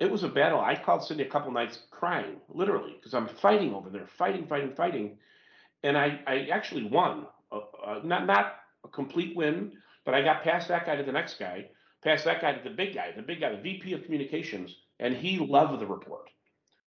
[0.00, 0.60] it was a battle.
[0.60, 4.74] I called Cindy a couple nights crying, literally, because I'm fighting over there, fighting, fighting,
[4.74, 5.18] fighting.
[5.84, 7.26] And I, I actually won.
[7.52, 9.72] Uh, uh, not not a complete win,
[10.04, 11.66] but I got past that guy to the next guy,
[12.02, 15.14] past that guy to the big guy, the big guy, the VP of communications, and
[15.14, 16.28] he loved the report.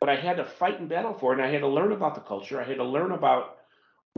[0.01, 2.15] But I had to fight and battle for it, and I had to learn about
[2.15, 2.61] the culture.
[2.61, 3.58] I had to learn about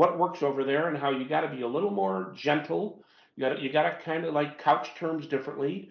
[0.00, 3.04] what works over there and how you got to be a little more gentle.
[3.36, 5.90] You got you got to kind of like couch terms differently,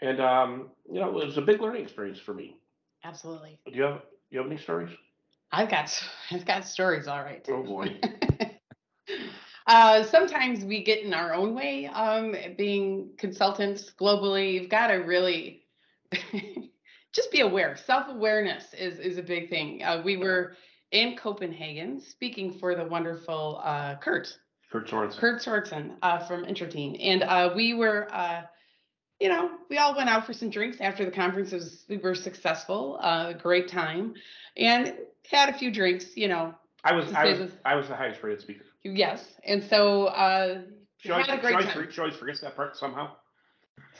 [0.00, 2.56] and um, you know it was a big learning experience for me.
[3.04, 3.58] Absolutely.
[3.66, 4.88] Do you have you have any stories?
[5.52, 5.92] I've got
[6.30, 7.46] I've got stories, all right.
[7.50, 8.00] Oh boy.
[9.66, 11.84] uh, sometimes we get in our own way.
[11.84, 15.66] Um, being consultants globally, you've got to really
[17.12, 17.76] just be aware.
[17.76, 19.82] Self awareness is is a big thing.
[19.82, 20.56] Uh, we were
[20.92, 24.28] in Copenhagen speaking for the wonderful uh, Kurt
[24.70, 25.18] Kurt Sorensen.
[25.18, 28.08] Kurt Sorensen uh, from Interteen, and uh, we were.
[28.12, 28.42] Uh,
[29.20, 31.52] you know, we all went out for some drinks after the conference.
[31.52, 34.14] It was we were successful, uh, great time,
[34.56, 34.94] and
[35.30, 36.16] had a few drinks.
[36.16, 38.64] You know, I was I was I was the highest rated speaker.
[38.82, 40.62] Yes, and so uh,
[40.96, 41.84] She always, had a she great always, time.
[41.84, 43.10] for- she always forgets that part somehow.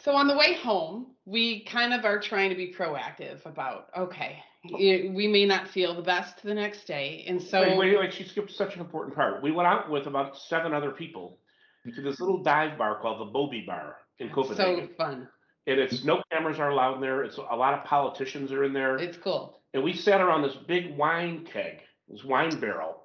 [0.03, 4.39] So on the way home, we kind of are trying to be proactive about okay,
[4.65, 8.25] we may not feel the best the next day, and so wait, wait, wait, she
[8.25, 9.43] skipped such an important part.
[9.43, 11.39] We went out with about seven other people
[11.95, 14.89] to this little dive bar called the Bobi Bar in Copenhagen.
[14.91, 15.29] so fun.
[15.67, 17.23] and it's no cameras are allowed in there.
[17.25, 18.97] It's a lot of politicians are in there.
[18.97, 19.61] It's cool.
[19.73, 23.03] and we sat around this big wine keg, this wine barrel,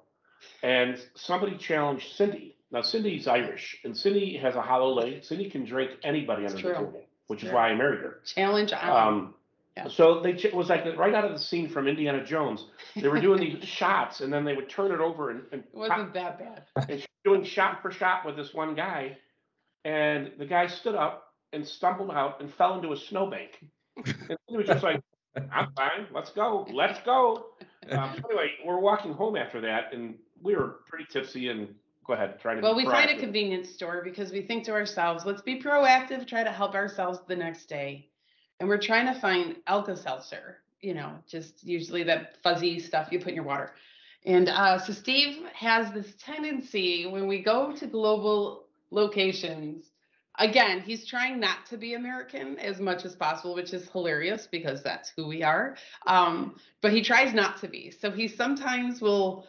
[0.62, 2.56] and somebody challenged Cindy.
[2.70, 5.24] Now Cindy's Irish, and Cindy has a hollow leg.
[5.24, 7.56] Cindy can drink anybody It's under the table, which is True.
[7.56, 8.20] why I married her.
[8.26, 9.08] Challenge on.
[9.08, 9.34] Um,
[9.76, 9.88] Yeah.
[9.88, 12.64] So they ch- it was like right out of the scene from Indiana Jones.
[12.94, 15.74] They were doing these shots, and then they would turn it over and, and, it
[15.74, 16.64] wasn't that bad.
[16.88, 19.18] and she's doing shot for shot with this one guy,
[19.84, 23.50] and the guy stood up and stumbled out and fell into a snowbank.
[23.96, 25.00] And he was just like,
[25.36, 26.06] "I'm fine.
[26.12, 26.66] Let's go.
[26.72, 27.46] Let's go."
[27.90, 31.48] Um, so anyway, we're walking home after that, and we were pretty tipsy.
[31.48, 31.74] And
[32.06, 32.62] go ahead, try to.
[32.62, 33.20] Well, be we find a proactive.
[33.20, 37.36] convenience store because we think to ourselves, let's be proactive, try to help ourselves the
[37.36, 38.08] next day.
[38.60, 43.18] And we're trying to find Alka Seltzer, you know, just usually that fuzzy stuff you
[43.18, 43.72] put in your water.
[44.24, 49.84] And uh, so Steve has this tendency when we go to global locations,
[50.38, 54.82] again, he's trying not to be American as much as possible, which is hilarious because
[54.82, 55.76] that's who we are.
[56.06, 57.90] Um, but he tries not to be.
[57.90, 59.46] So he sometimes will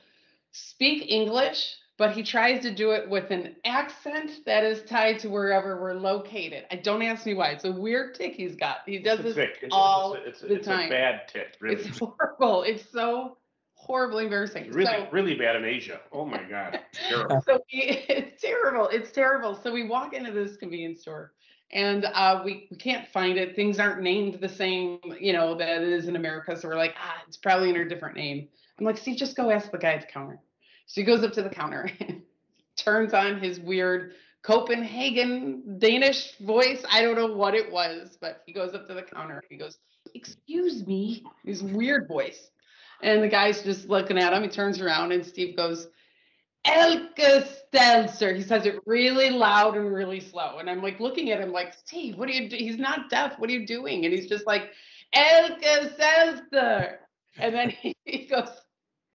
[0.52, 5.30] speak English but he tries to do it with an accent that is tied to
[5.30, 6.66] wherever we're located.
[6.72, 7.50] I don't ask me why.
[7.50, 8.78] It's a weird tick he's got.
[8.86, 9.50] He does It's this.
[9.62, 11.82] It's, all it's, it's, the it's a bad tick, really.
[11.82, 12.64] It's horrible.
[12.64, 13.38] It's so
[13.74, 14.72] horribly embarrassing.
[14.72, 16.00] really, so, really bad in Asia.
[16.12, 17.42] Oh my God, it's terrible.
[17.46, 18.88] so we, it's terrible.
[18.90, 19.56] It's terrible.
[19.56, 21.34] So we walk into this convenience store
[21.72, 23.56] and uh, we, we can't find it.
[23.56, 26.56] Things aren't named the same, you know, that it is in America.
[26.56, 28.48] So we're like, ah, it's probably under a different name.
[28.80, 30.40] I'm like, Steve, just go ask the guy at the counter.
[30.88, 32.24] So he goes up to the counter and
[32.78, 36.84] turns on his weird Copenhagen Danish voice.
[36.90, 39.44] I don't know what it was, but he goes up to the counter.
[39.50, 39.78] He goes,
[40.16, 42.50] Excuse me, his weird voice.
[43.04, 44.42] And the guy's just looking at him.
[44.42, 45.88] He turns around and Steve goes,
[46.66, 48.36] Elke Stelzer.
[48.36, 50.58] He says it really loud and really slow.
[50.58, 52.48] And I'm like looking at him like, Steve, what are you?
[52.50, 53.38] He's not deaf.
[53.38, 54.06] What are you doing?
[54.06, 54.72] And he's just like,
[55.14, 57.00] Alka-Seltzer.
[57.38, 58.50] And then he, he goes,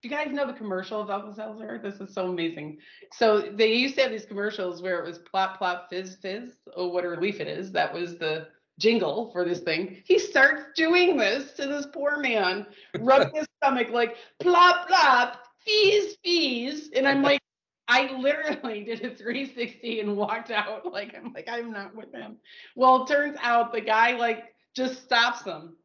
[0.01, 1.81] Do you guys know the commercial of Alka-Seltzer?
[1.83, 2.79] This is so amazing.
[3.13, 6.89] So they used to have these commercials where it was plop, plop, fizz, fizz, Oh,
[6.89, 7.73] what a relief it is.
[7.73, 8.47] That was the
[8.79, 10.03] jingle for this thing.
[10.05, 12.67] He starts doing this to this poor man,
[13.01, 16.91] rubbing his stomach like plop, plop, fees, fees.
[16.95, 17.41] And I'm like,
[17.89, 20.93] I literally did a 360 and walked out.
[20.93, 22.37] Like, I'm like, I'm not with him.
[22.77, 24.45] Well, it turns out the guy like
[24.77, 25.78] just stops them.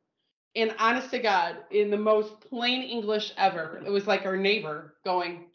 [0.56, 4.96] And honest to God, in the most plain English ever, it was like our neighbor
[5.04, 5.46] going,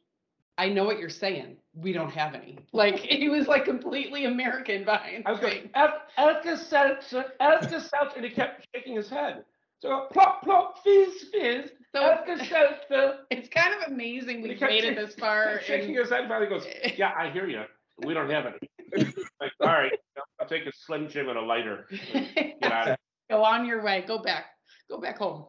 [0.56, 1.56] I know what you're saying.
[1.74, 2.58] We don't have any.
[2.72, 5.22] Like he was like completely American behind.
[5.26, 5.70] I was going, thing.
[5.74, 9.44] "El- Alka-Seltzer, Elke Seltzer, and he kept shaking his head.
[9.80, 13.18] So plop, plop, fizz, fizz, So Seltzer.
[13.30, 15.60] it's kind of amazing we've made it this far.
[15.62, 17.62] shaking and- his head, finally goes, yeah, I hear you.
[18.04, 19.04] We don't have any.
[19.40, 19.92] like, all right,
[20.40, 21.86] I'll take a Slim Jim and a lighter.
[22.12, 22.96] Get out of
[23.30, 24.02] Go on your way.
[24.06, 24.46] Go back.
[24.88, 25.46] Go back home.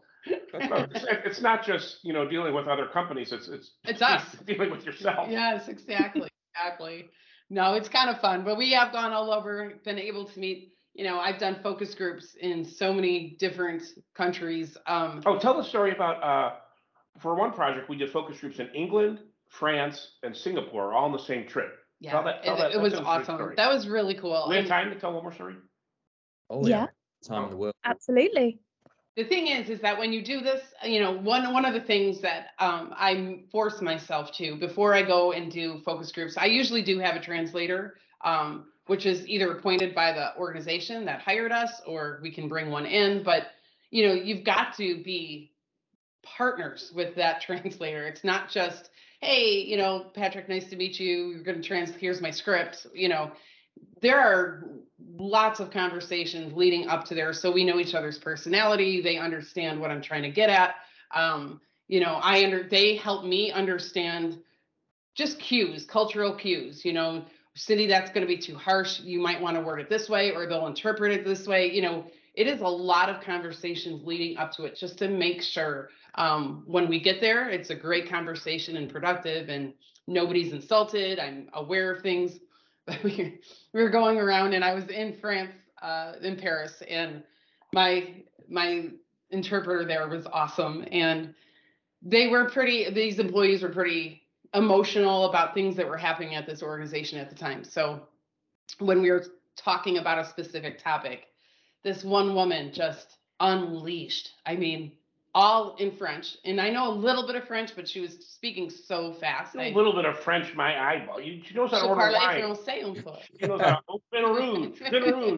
[0.53, 3.31] Well, it's, it's not just you know dealing with other companies.
[3.31, 4.23] It's it's It's us.
[4.45, 5.27] dealing with yourself.
[5.29, 6.29] Yes, exactly.
[6.55, 7.09] Exactly.
[7.49, 10.73] No, it's kind of fun, but we have gone all over, been able to meet,
[10.93, 13.81] you know, I've done focus groups in so many different
[14.15, 14.77] countries.
[14.85, 16.55] Um, Oh, tell the story about uh,
[17.19, 21.17] for one project we did focus groups in England, France, and Singapore, all on the
[21.17, 21.71] same trip.
[22.01, 23.35] yeah, tell that- tell it, that- it that was sounds like a awesome.
[23.37, 23.55] story.
[23.55, 24.45] That was really cool.
[24.47, 25.55] we have time to tell one more story.
[26.51, 26.87] Oh Yeah.
[27.27, 27.73] Time in the world.
[27.83, 28.59] Absolutely.
[29.19, 31.81] The thing is, is that when you do this, you know, one one of the
[31.81, 36.45] things that um, I force myself to before I go and do focus groups, I
[36.45, 41.51] usually do have a translator, um, which is either appointed by the organization that hired
[41.51, 43.21] us, or we can bring one in.
[43.21, 43.47] But
[43.91, 45.51] you know, you've got to be
[46.23, 48.07] partners with that translator.
[48.07, 51.31] It's not just, hey, you know, Patrick, nice to meet you.
[51.31, 51.91] You're going to trans.
[51.91, 52.87] Here's my script.
[52.93, 53.31] You know,
[54.01, 54.65] there are
[55.17, 59.79] lots of conversations leading up to there so we know each other's personality they understand
[59.79, 60.75] what i'm trying to get at.
[61.13, 64.39] Um, you know i under they help me understand
[65.15, 69.41] just cues cultural cues you know city that's going to be too harsh you might
[69.41, 72.05] want to word it this way or they'll interpret it this way you know.
[72.35, 76.63] It is a lot of conversations leading up to it just to make sure um,
[76.67, 79.73] when we get there it's a great conversation and productive and
[80.07, 82.39] nobody's insulted i'm aware of things
[83.03, 83.39] we
[83.73, 87.23] we were going around and I was in France, uh, in Paris, and
[87.73, 88.15] my
[88.49, 88.89] my
[89.29, 91.33] interpreter there was awesome, and
[92.01, 92.89] they were pretty.
[92.91, 94.23] These employees were pretty
[94.53, 97.63] emotional about things that were happening at this organization at the time.
[97.63, 98.01] So
[98.79, 99.25] when we were
[99.55, 101.27] talking about a specific topic,
[101.83, 104.31] this one woman just unleashed.
[104.45, 104.93] I mean,
[105.35, 108.69] all in French, and I know a little bit of French, but she was speaking
[108.69, 109.55] so fast.
[109.55, 111.21] A I- little bit of French, my eyeball.
[111.21, 112.55] You, she knows how Je to order parlais wine.
[112.55, 113.15] français un peu.
[113.39, 115.37] She knows how to vin rouge, vin rouge,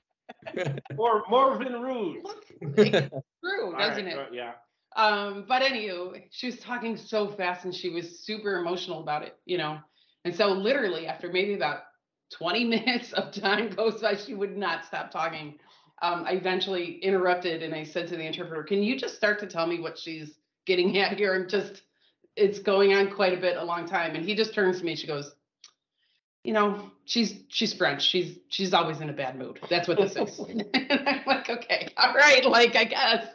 [0.95, 2.17] more more vin rouge.
[2.23, 4.17] Look, it's true, doesn't right, it?
[4.17, 4.51] uh, yeah.
[4.95, 9.37] Um, but anywho, she was talking so fast and she was super emotional about it,
[9.45, 9.79] you know.
[10.25, 11.83] And so literally after maybe about
[12.33, 15.59] 20 minutes of time goes by, she would not stop talking.
[16.01, 19.47] Um, I eventually interrupted and I said to the interpreter, Can you just start to
[19.47, 21.33] tell me what she's getting at here?
[21.33, 21.83] I'm just
[22.35, 24.15] it's going on quite a bit, a long time.
[24.15, 25.35] And he just turns to me, she goes,
[26.43, 28.01] you know, she's she's French.
[28.01, 29.59] She's she's always in a bad mood.
[29.69, 30.39] That's what this is.
[30.73, 33.27] and I'm like, okay, all right, like I guess.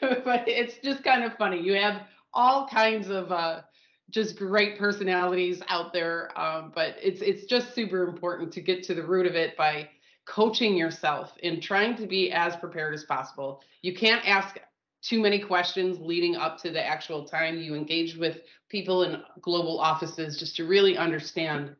[0.24, 1.60] but it's just kind of funny.
[1.60, 3.62] You have all kinds of uh
[4.10, 6.38] just great personalities out there.
[6.38, 9.88] Um, but it's it's just super important to get to the root of it by
[10.26, 13.62] coaching yourself and trying to be as prepared as possible.
[13.82, 14.58] You can't ask
[15.02, 19.78] too many questions leading up to the actual time you engage with people in global
[19.78, 21.76] offices just to really understand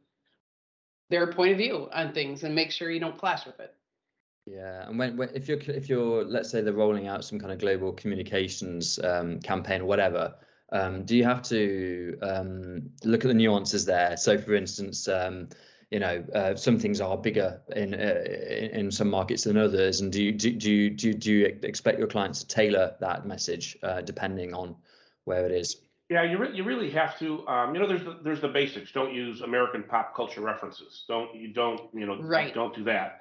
[1.10, 3.74] their point of view on things and make sure you don't clash with it.
[4.46, 7.50] Yeah, and when, when if you're if you're let's say they're rolling out some kind
[7.50, 10.34] of global communications um, campaign or whatever,
[10.70, 14.18] um, do you have to um, look at the nuances there?
[14.18, 15.48] So, for instance, um,
[15.94, 18.24] you know, uh, some things are bigger in, uh,
[18.72, 22.00] in some markets than others, and do you do, do you do, do you expect
[22.00, 24.74] your clients to tailor that message uh, depending on
[25.22, 25.82] where it is?
[26.10, 27.46] Yeah, you re- you really have to.
[27.46, 28.90] Um, you know, there's the, there's the basics.
[28.90, 31.04] Don't use American pop culture references.
[31.06, 32.52] Don't you don't you know Right.
[32.52, 33.20] don't do that.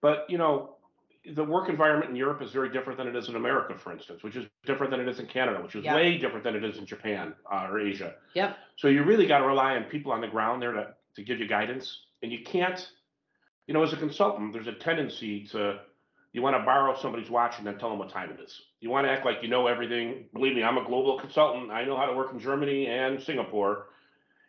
[0.00, 0.76] But you know,
[1.34, 4.22] the work environment in Europe is very different than it is in America, for instance,
[4.22, 5.96] which is different than it is in Canada, which is Yeah.
[5.96, 8.14] way different than it is in Japan uh, or Asia.
[8.34, 8.56] Yep.
[8.76, 11.38] So you really got to rely on people on the ground there to to give
[11.40, 12.88] you guidance, and you can't.
[13.66, 15.80] You know, as a consultant, there's a tendency to
[16.32, 18.60] you want to borrow somebody's watch and then tell them what time it is.
[18.80, 20.24] You want to act like you know everything.
[20.32, 21.70] Believe me, I'm a global consultant.
[21.70, 23.86] I know how to work in Germany and Singapore.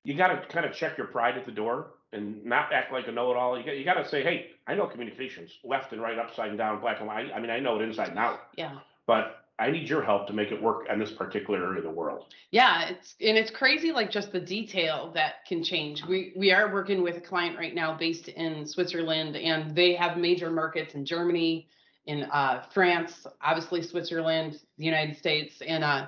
[0.03, 3.07] You got to kind of check your pride at the door and not act like
[3.07, 3.57] a know-it-all.
[3.57, 6.57] You got you got to say, hey, I know communications, left and right, upside and
[6.57, 7.31] down, black and white.
[7.35, 8.79] I mean, I know it inside and out, Yeah.
[9.05, 11.91] but I need your help to make it work in this particular area of the
[11.91, 12.25] world.
[12.51, 16.03] Yeah, it's and it's crazy like just the detail that can change.
[16.05, 20.17] We we are working with a client right now based in Switzerland and they have
[20.17, 21.67] major markets in Germany,
[22.07, 26.07] in uh, France, obviously Switzerland, the United States, and uh,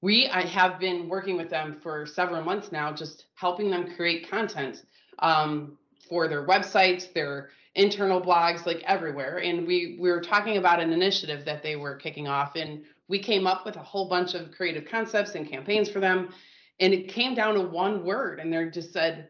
[0.00, 4.30] we I have been working with them for several months now, just helping them create
[4.30, 4.84] content
[5.18, 5.78] um,
[6.08, 9.38] for their websites, their internal blogs, like everywhere.
[9.38, 13.18] And we we were talking about an initiative that they were kicking off, and we
[13.18, 16.32] came up with a whole bunch of creative concepts and campaigns for them,
[16.80, 19.28] and it came down to one word, and they just said,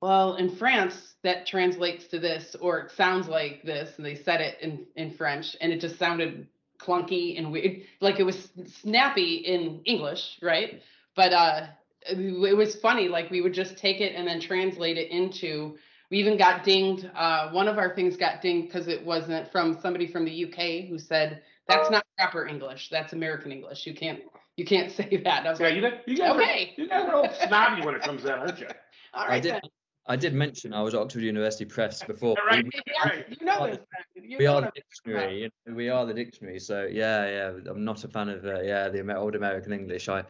[0.00, 4.40] "Well, in France, that translates to this, or it sounds like this," and they said
[4.40, 6.46] it in in French, and it just sounded
[6.78, 10.80] clunky and weird, like it was snappy in English, right?
[11.14, 11.66] But uh,
[12.06, 13.08] it was funny.
[13.08, 15.76] Like we would just take it and then translate it into.
[16.10, 17.08] We even got dinged.
[17.14, 20.88] Uh, one of our things got dinged because it wasn't from somebody from the UK
[20.88, 22.88] who said that's not proper English.
[22.90, 23.86] That's American English.
[23.86, 24.20] You can't
[24.56, 25.46] you can't say that.
[25.46, 26.74] I was Yeah, like, you got you guys Okay.
[26.76, 28.66] are you guys are all snobby when it comes to that, aren't you?
[29.14, 29.60] all I did then.
[30.06, 32.36] I did mention I was at Oxford University Press before.
[32.40, 32.64] All right.
[32.64, 33.26] We- Yeah, Right.
[33.28, 33.78] you know Well, this.
[34.16, 35.42] You we know are the dictionary.
[35.42, 36.58] you know, we are the dictionary.
[36.58, 37.70] So yeah, yeah.
[37.70, 40.08] I'm not a fan of uh, yeah the old American English.
[40.08, 40.24] I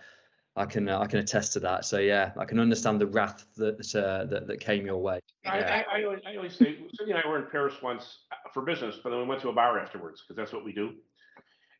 [0.56, 1.84] I can uh, I can attest to that.
[1.84, 5.20] So yeah, I can understand the wrath that uh, that, that came your way.
[5.46, 5.84] I, Yeah.
[5.92, 8.62] I, I, always, I always say, Cindy and I were in Paris once uh, for
[8.62, 10.94] business, but then we went to a bar afterwards because that's what we do.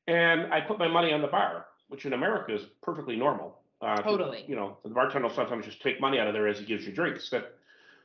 [0.07, 3.59] And I put my money on the bar, which in America is perfectly normal.
[3.83, 4.45] Uh, Totally.
[4.47, 6.87] You know, the bartender will sometimes just take money out of there as he gives
[6.87, 7.31] you drinks.
[7.31, 7.55] That,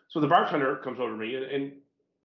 [0.08, 1.72] so the bartender comes over to me, and, and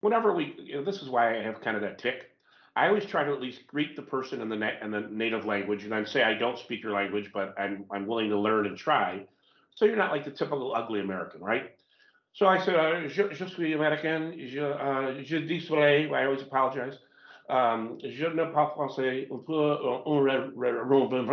[0.02, 2.32] whenever we, you know, this is why I have kind of that tick.
[2.76, 5.46] I always try to at least greet the person in the na- in the native
[5.46, 8.66] language, and then say I don't speak your language, but I'm I'm willing to learn
[8.68, 9.26] and try.
[9.76, 11.72] So you're not like the typical ugly American, right?
[12.34, 16.98] So I said, uh, je, je suis américain, je, uh, je désolé, I always apologize.
[17.50, 19.78] Um, je ne parle français, un peu,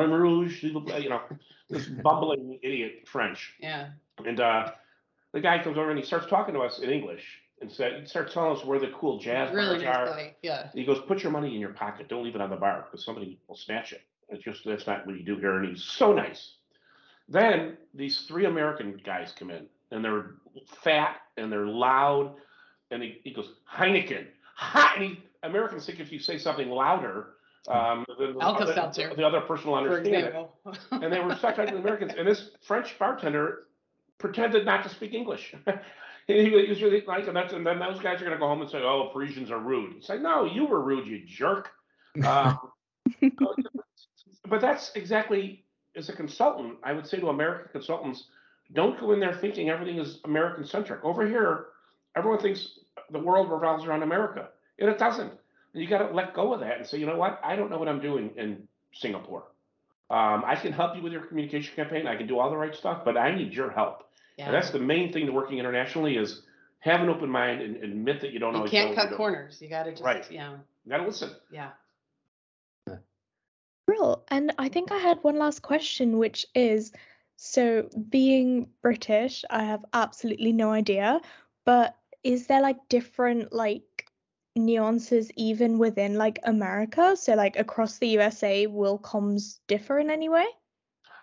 [0.00, 1.20] un rouge, s'il vous plaît, you know,
[1.68, 3.54] this bumbling idiot French.
[3.60, 3.88] Yeah.
[4.24, 4.70] And uh,
[5.32, 8.06] the guy comes over and he starts talking to us in English and said, he
[8.06, 10.06] starts telling us where the cool jazz Really bars nice are.
[10.06, 10.36] guy.
[10.42, 10.68] Yeah.
[10.74, 12.08] He goes, put your money in your pocket.
[12.08, 14.02] Don't leave it on the bar because somebody will snatch it.
[14.28, 15.56] It's just that's not what you do here.
[15.56, 16.54] And he's so nice.
[17.28, 20.32] Then these three American guys come in and they're
[20.82, 22.34] fat and they're loud.
[22.90, 24.26] And he, he goes, Heineken.
[24.56, 24.92] Ha!
[24.96, 27.28] And he, Americans think if you say something louder,
[27.68, 28.32] um, the, the,
[28.66, 30.34] the, the other person will understand it.
[30.92, 32.12] And they were such ugly Americans.
[32.16, 33.64] And this French bartender
[34.18, 35.54] pretended not to speak English.
[36.26, 38.60] he, he was really nice, and that's and then those guys are gonna go home
[38.60, 41.70] and say, "Oh, Parisians are rude." It's like, no, you were rude, you jerk.
[42.24, 42.58] Um,
[44.48, 45.64] but that's exactly
[45.96, 48.24] as a consultant, I would say to American consultants,
[48.72, 51.04] don't go in there thinking everything is American centric.
[51.04, 51.66] Over here,
[52.16, 52.78] everyone thinks
[53.10, 54.48] the world revolves around America,
[54.78, 55.32] and it doesn't.
[55.72, 57.40] And you got to let go of that and say, you know what?
[57.42, 59.44] I don't know what I'm doing in Singapore.
[60.08, 62.06] Um, I can help you with your communication campaign.
[62.06, 64.04] I can do all the right stuff, but I need your help.
[64.38, 66.42] And that's the main thing to working internationally is
[66.80, 68.58] have an open mind and admit that you don't know.
[68.58, 69.60] You always can't know what cut you're corners.
[69.62, 70.30] You gotta just Right.
[70.30, 70.52] yeah.
[70.84, 71.30] You gotta listen.
[71.50, 71.70] Yeah.
[73.88, 74.24] Real.
[74.28, 76.92] And I think I had one last question, which is
[77.36, 81.20] so being British, I have absolutely no idea,
[81.64, 84.10] but is there like different like
[84.56, 87.16] nuances even within like America?
[87.16, 90.46] So like across the USA, will comms differ in any way?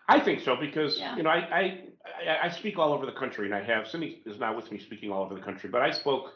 [0.07, 1.15] I think so because Yeah.
[1.17, 4.21] you know I, I I I speak all over the country and I have Cindy
[4.25, 6.33] is not with me speaking all over the country, but I spoke.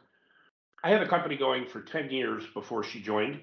[0.83, 3.41] I had a company going for ten years before she joined,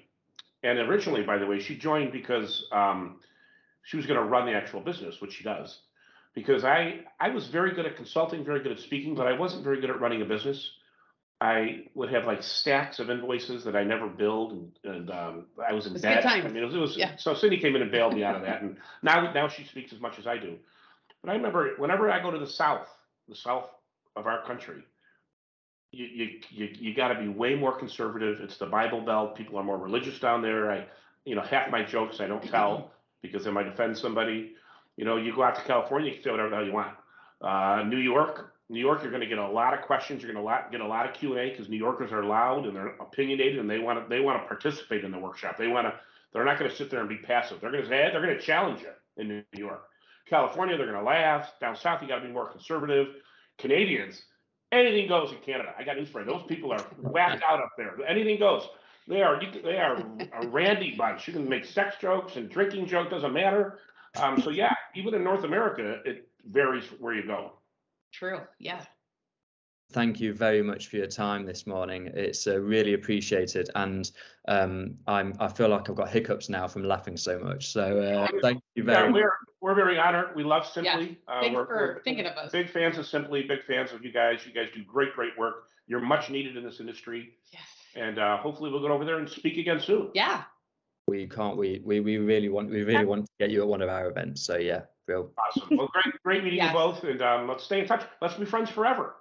[0.63, 3.19] and originally, by the way, she joined because um,
[3.83, 5.79] she was going to run the actual business, which she does.
[6.33, 9.63] Because I I was very good at consulting, very good at speaking, but I wasn't
[9.63, 10.71] very good at running a business.
[11.41, 15.73] I would have like stacks of invoices that I never billed, and, and um, I
[15.73, 16.25] was in good debt.
[16.25, 17.17] I mean, it was, it was Yeah.
[17.17, 19.91] so Cindy came in and bailed me out of that, and now now she speaks
[19.93, 20.57] as much as I do.
[21.25, 22.87] But I remember whenever I go to the South,
[23.27, 23.67] the South
[24.15, 24.83] of our country,
[25.91, 28.41] you you you, you got to be way more conservative.
[28.41, 29.35] It's the Bible Belt.
[29.35, 30.71] People are more religious down there.
[30.71, 30.85] I,
[31.25, 32.91] you know, half my jokes I don't tell
[33.23, 34.53] because they might offend somebody.
[34.97, 36.95] You know, you go out to California, you can say whatever the hell you want.
[37.41, 40.21] Uh, New York, New York, you're going to get a lot of questions.
[40.21, 42.67] You're going to get a lot of Q and A because New Yorkers are loud
[42.67, 45.57] and they're opinionated and they want to they want to participate in the workshop.
[45.57, 45.93] They want to.
[46.33, 47.61] They're not going to sit there and be passive.
[47.61, 49.89] They're going to say they're going to challenge you in New York.
[50.29, 51.53] California, they're going to laugh.
[51.59, 53.07] Down south, you got to be more conservative.
[53.57, 54.23] Canadians,
[54.71, 55.73] anything goes in Canada.
[55.77, 56.25] I got news for you.
[56.25, 57.95] Those people are whacked out up there.
[58.07, 58.67] Anything goes.
[59.07, 59.97] They are they are
[60.41, 61.27] a randy bunch.
[61.27, 63.79] You can make sex jokes and drinking joke doesn't matter.
[64.17, 67.53] Um, so yeah, even in North America, it varies where you go.
[68.11, 68.39] True.
[68.59, 68.81] Yeah.
[69.91, 72.07] Thank you very much for your time this morning.
[72.13, 74.11] It's uh, really appreciated, and
[74.47, 77.71] um, I'm I feel like I've got hiccups now from laughing so much.
[77.71, 79.21] So uh, thank you very yeah, much.
[79.21, 79.31] We're
[79.61, 80.35] we're very honored.
[80.35, 81.17] We love Simply.
[81.29, 81.39] Yeah.
[81.39, 82.51] Thanks uh, for we're, thinking of us.
[82.51, 83.43] Big fans of Simply.
[83.43, 84.41] Big fans of you guys.
[84.45, 85.67] You guys do great, great work.
[85.87, 87.61] You're much needed in this industry, Yes.
[87.95, 90.09] and uh, hopefully we'll get over there and speak again soon.
[90.13, 90.43] Yeah.
[91.07, 91.57] We can't.
[91.57, 92.71] We we we really want.
[92.71, 94.41] We really want to get you at one of our events.
[94.41, 95.31] So yeah, real.
[95.37, 95.77] Awesome.
[95.77, 96.73] Well, great, great meeting Yes.
[96.73, 98.03] you both, and um, let's stay in touch.
[98.19, 99.15] Let's be friends forever.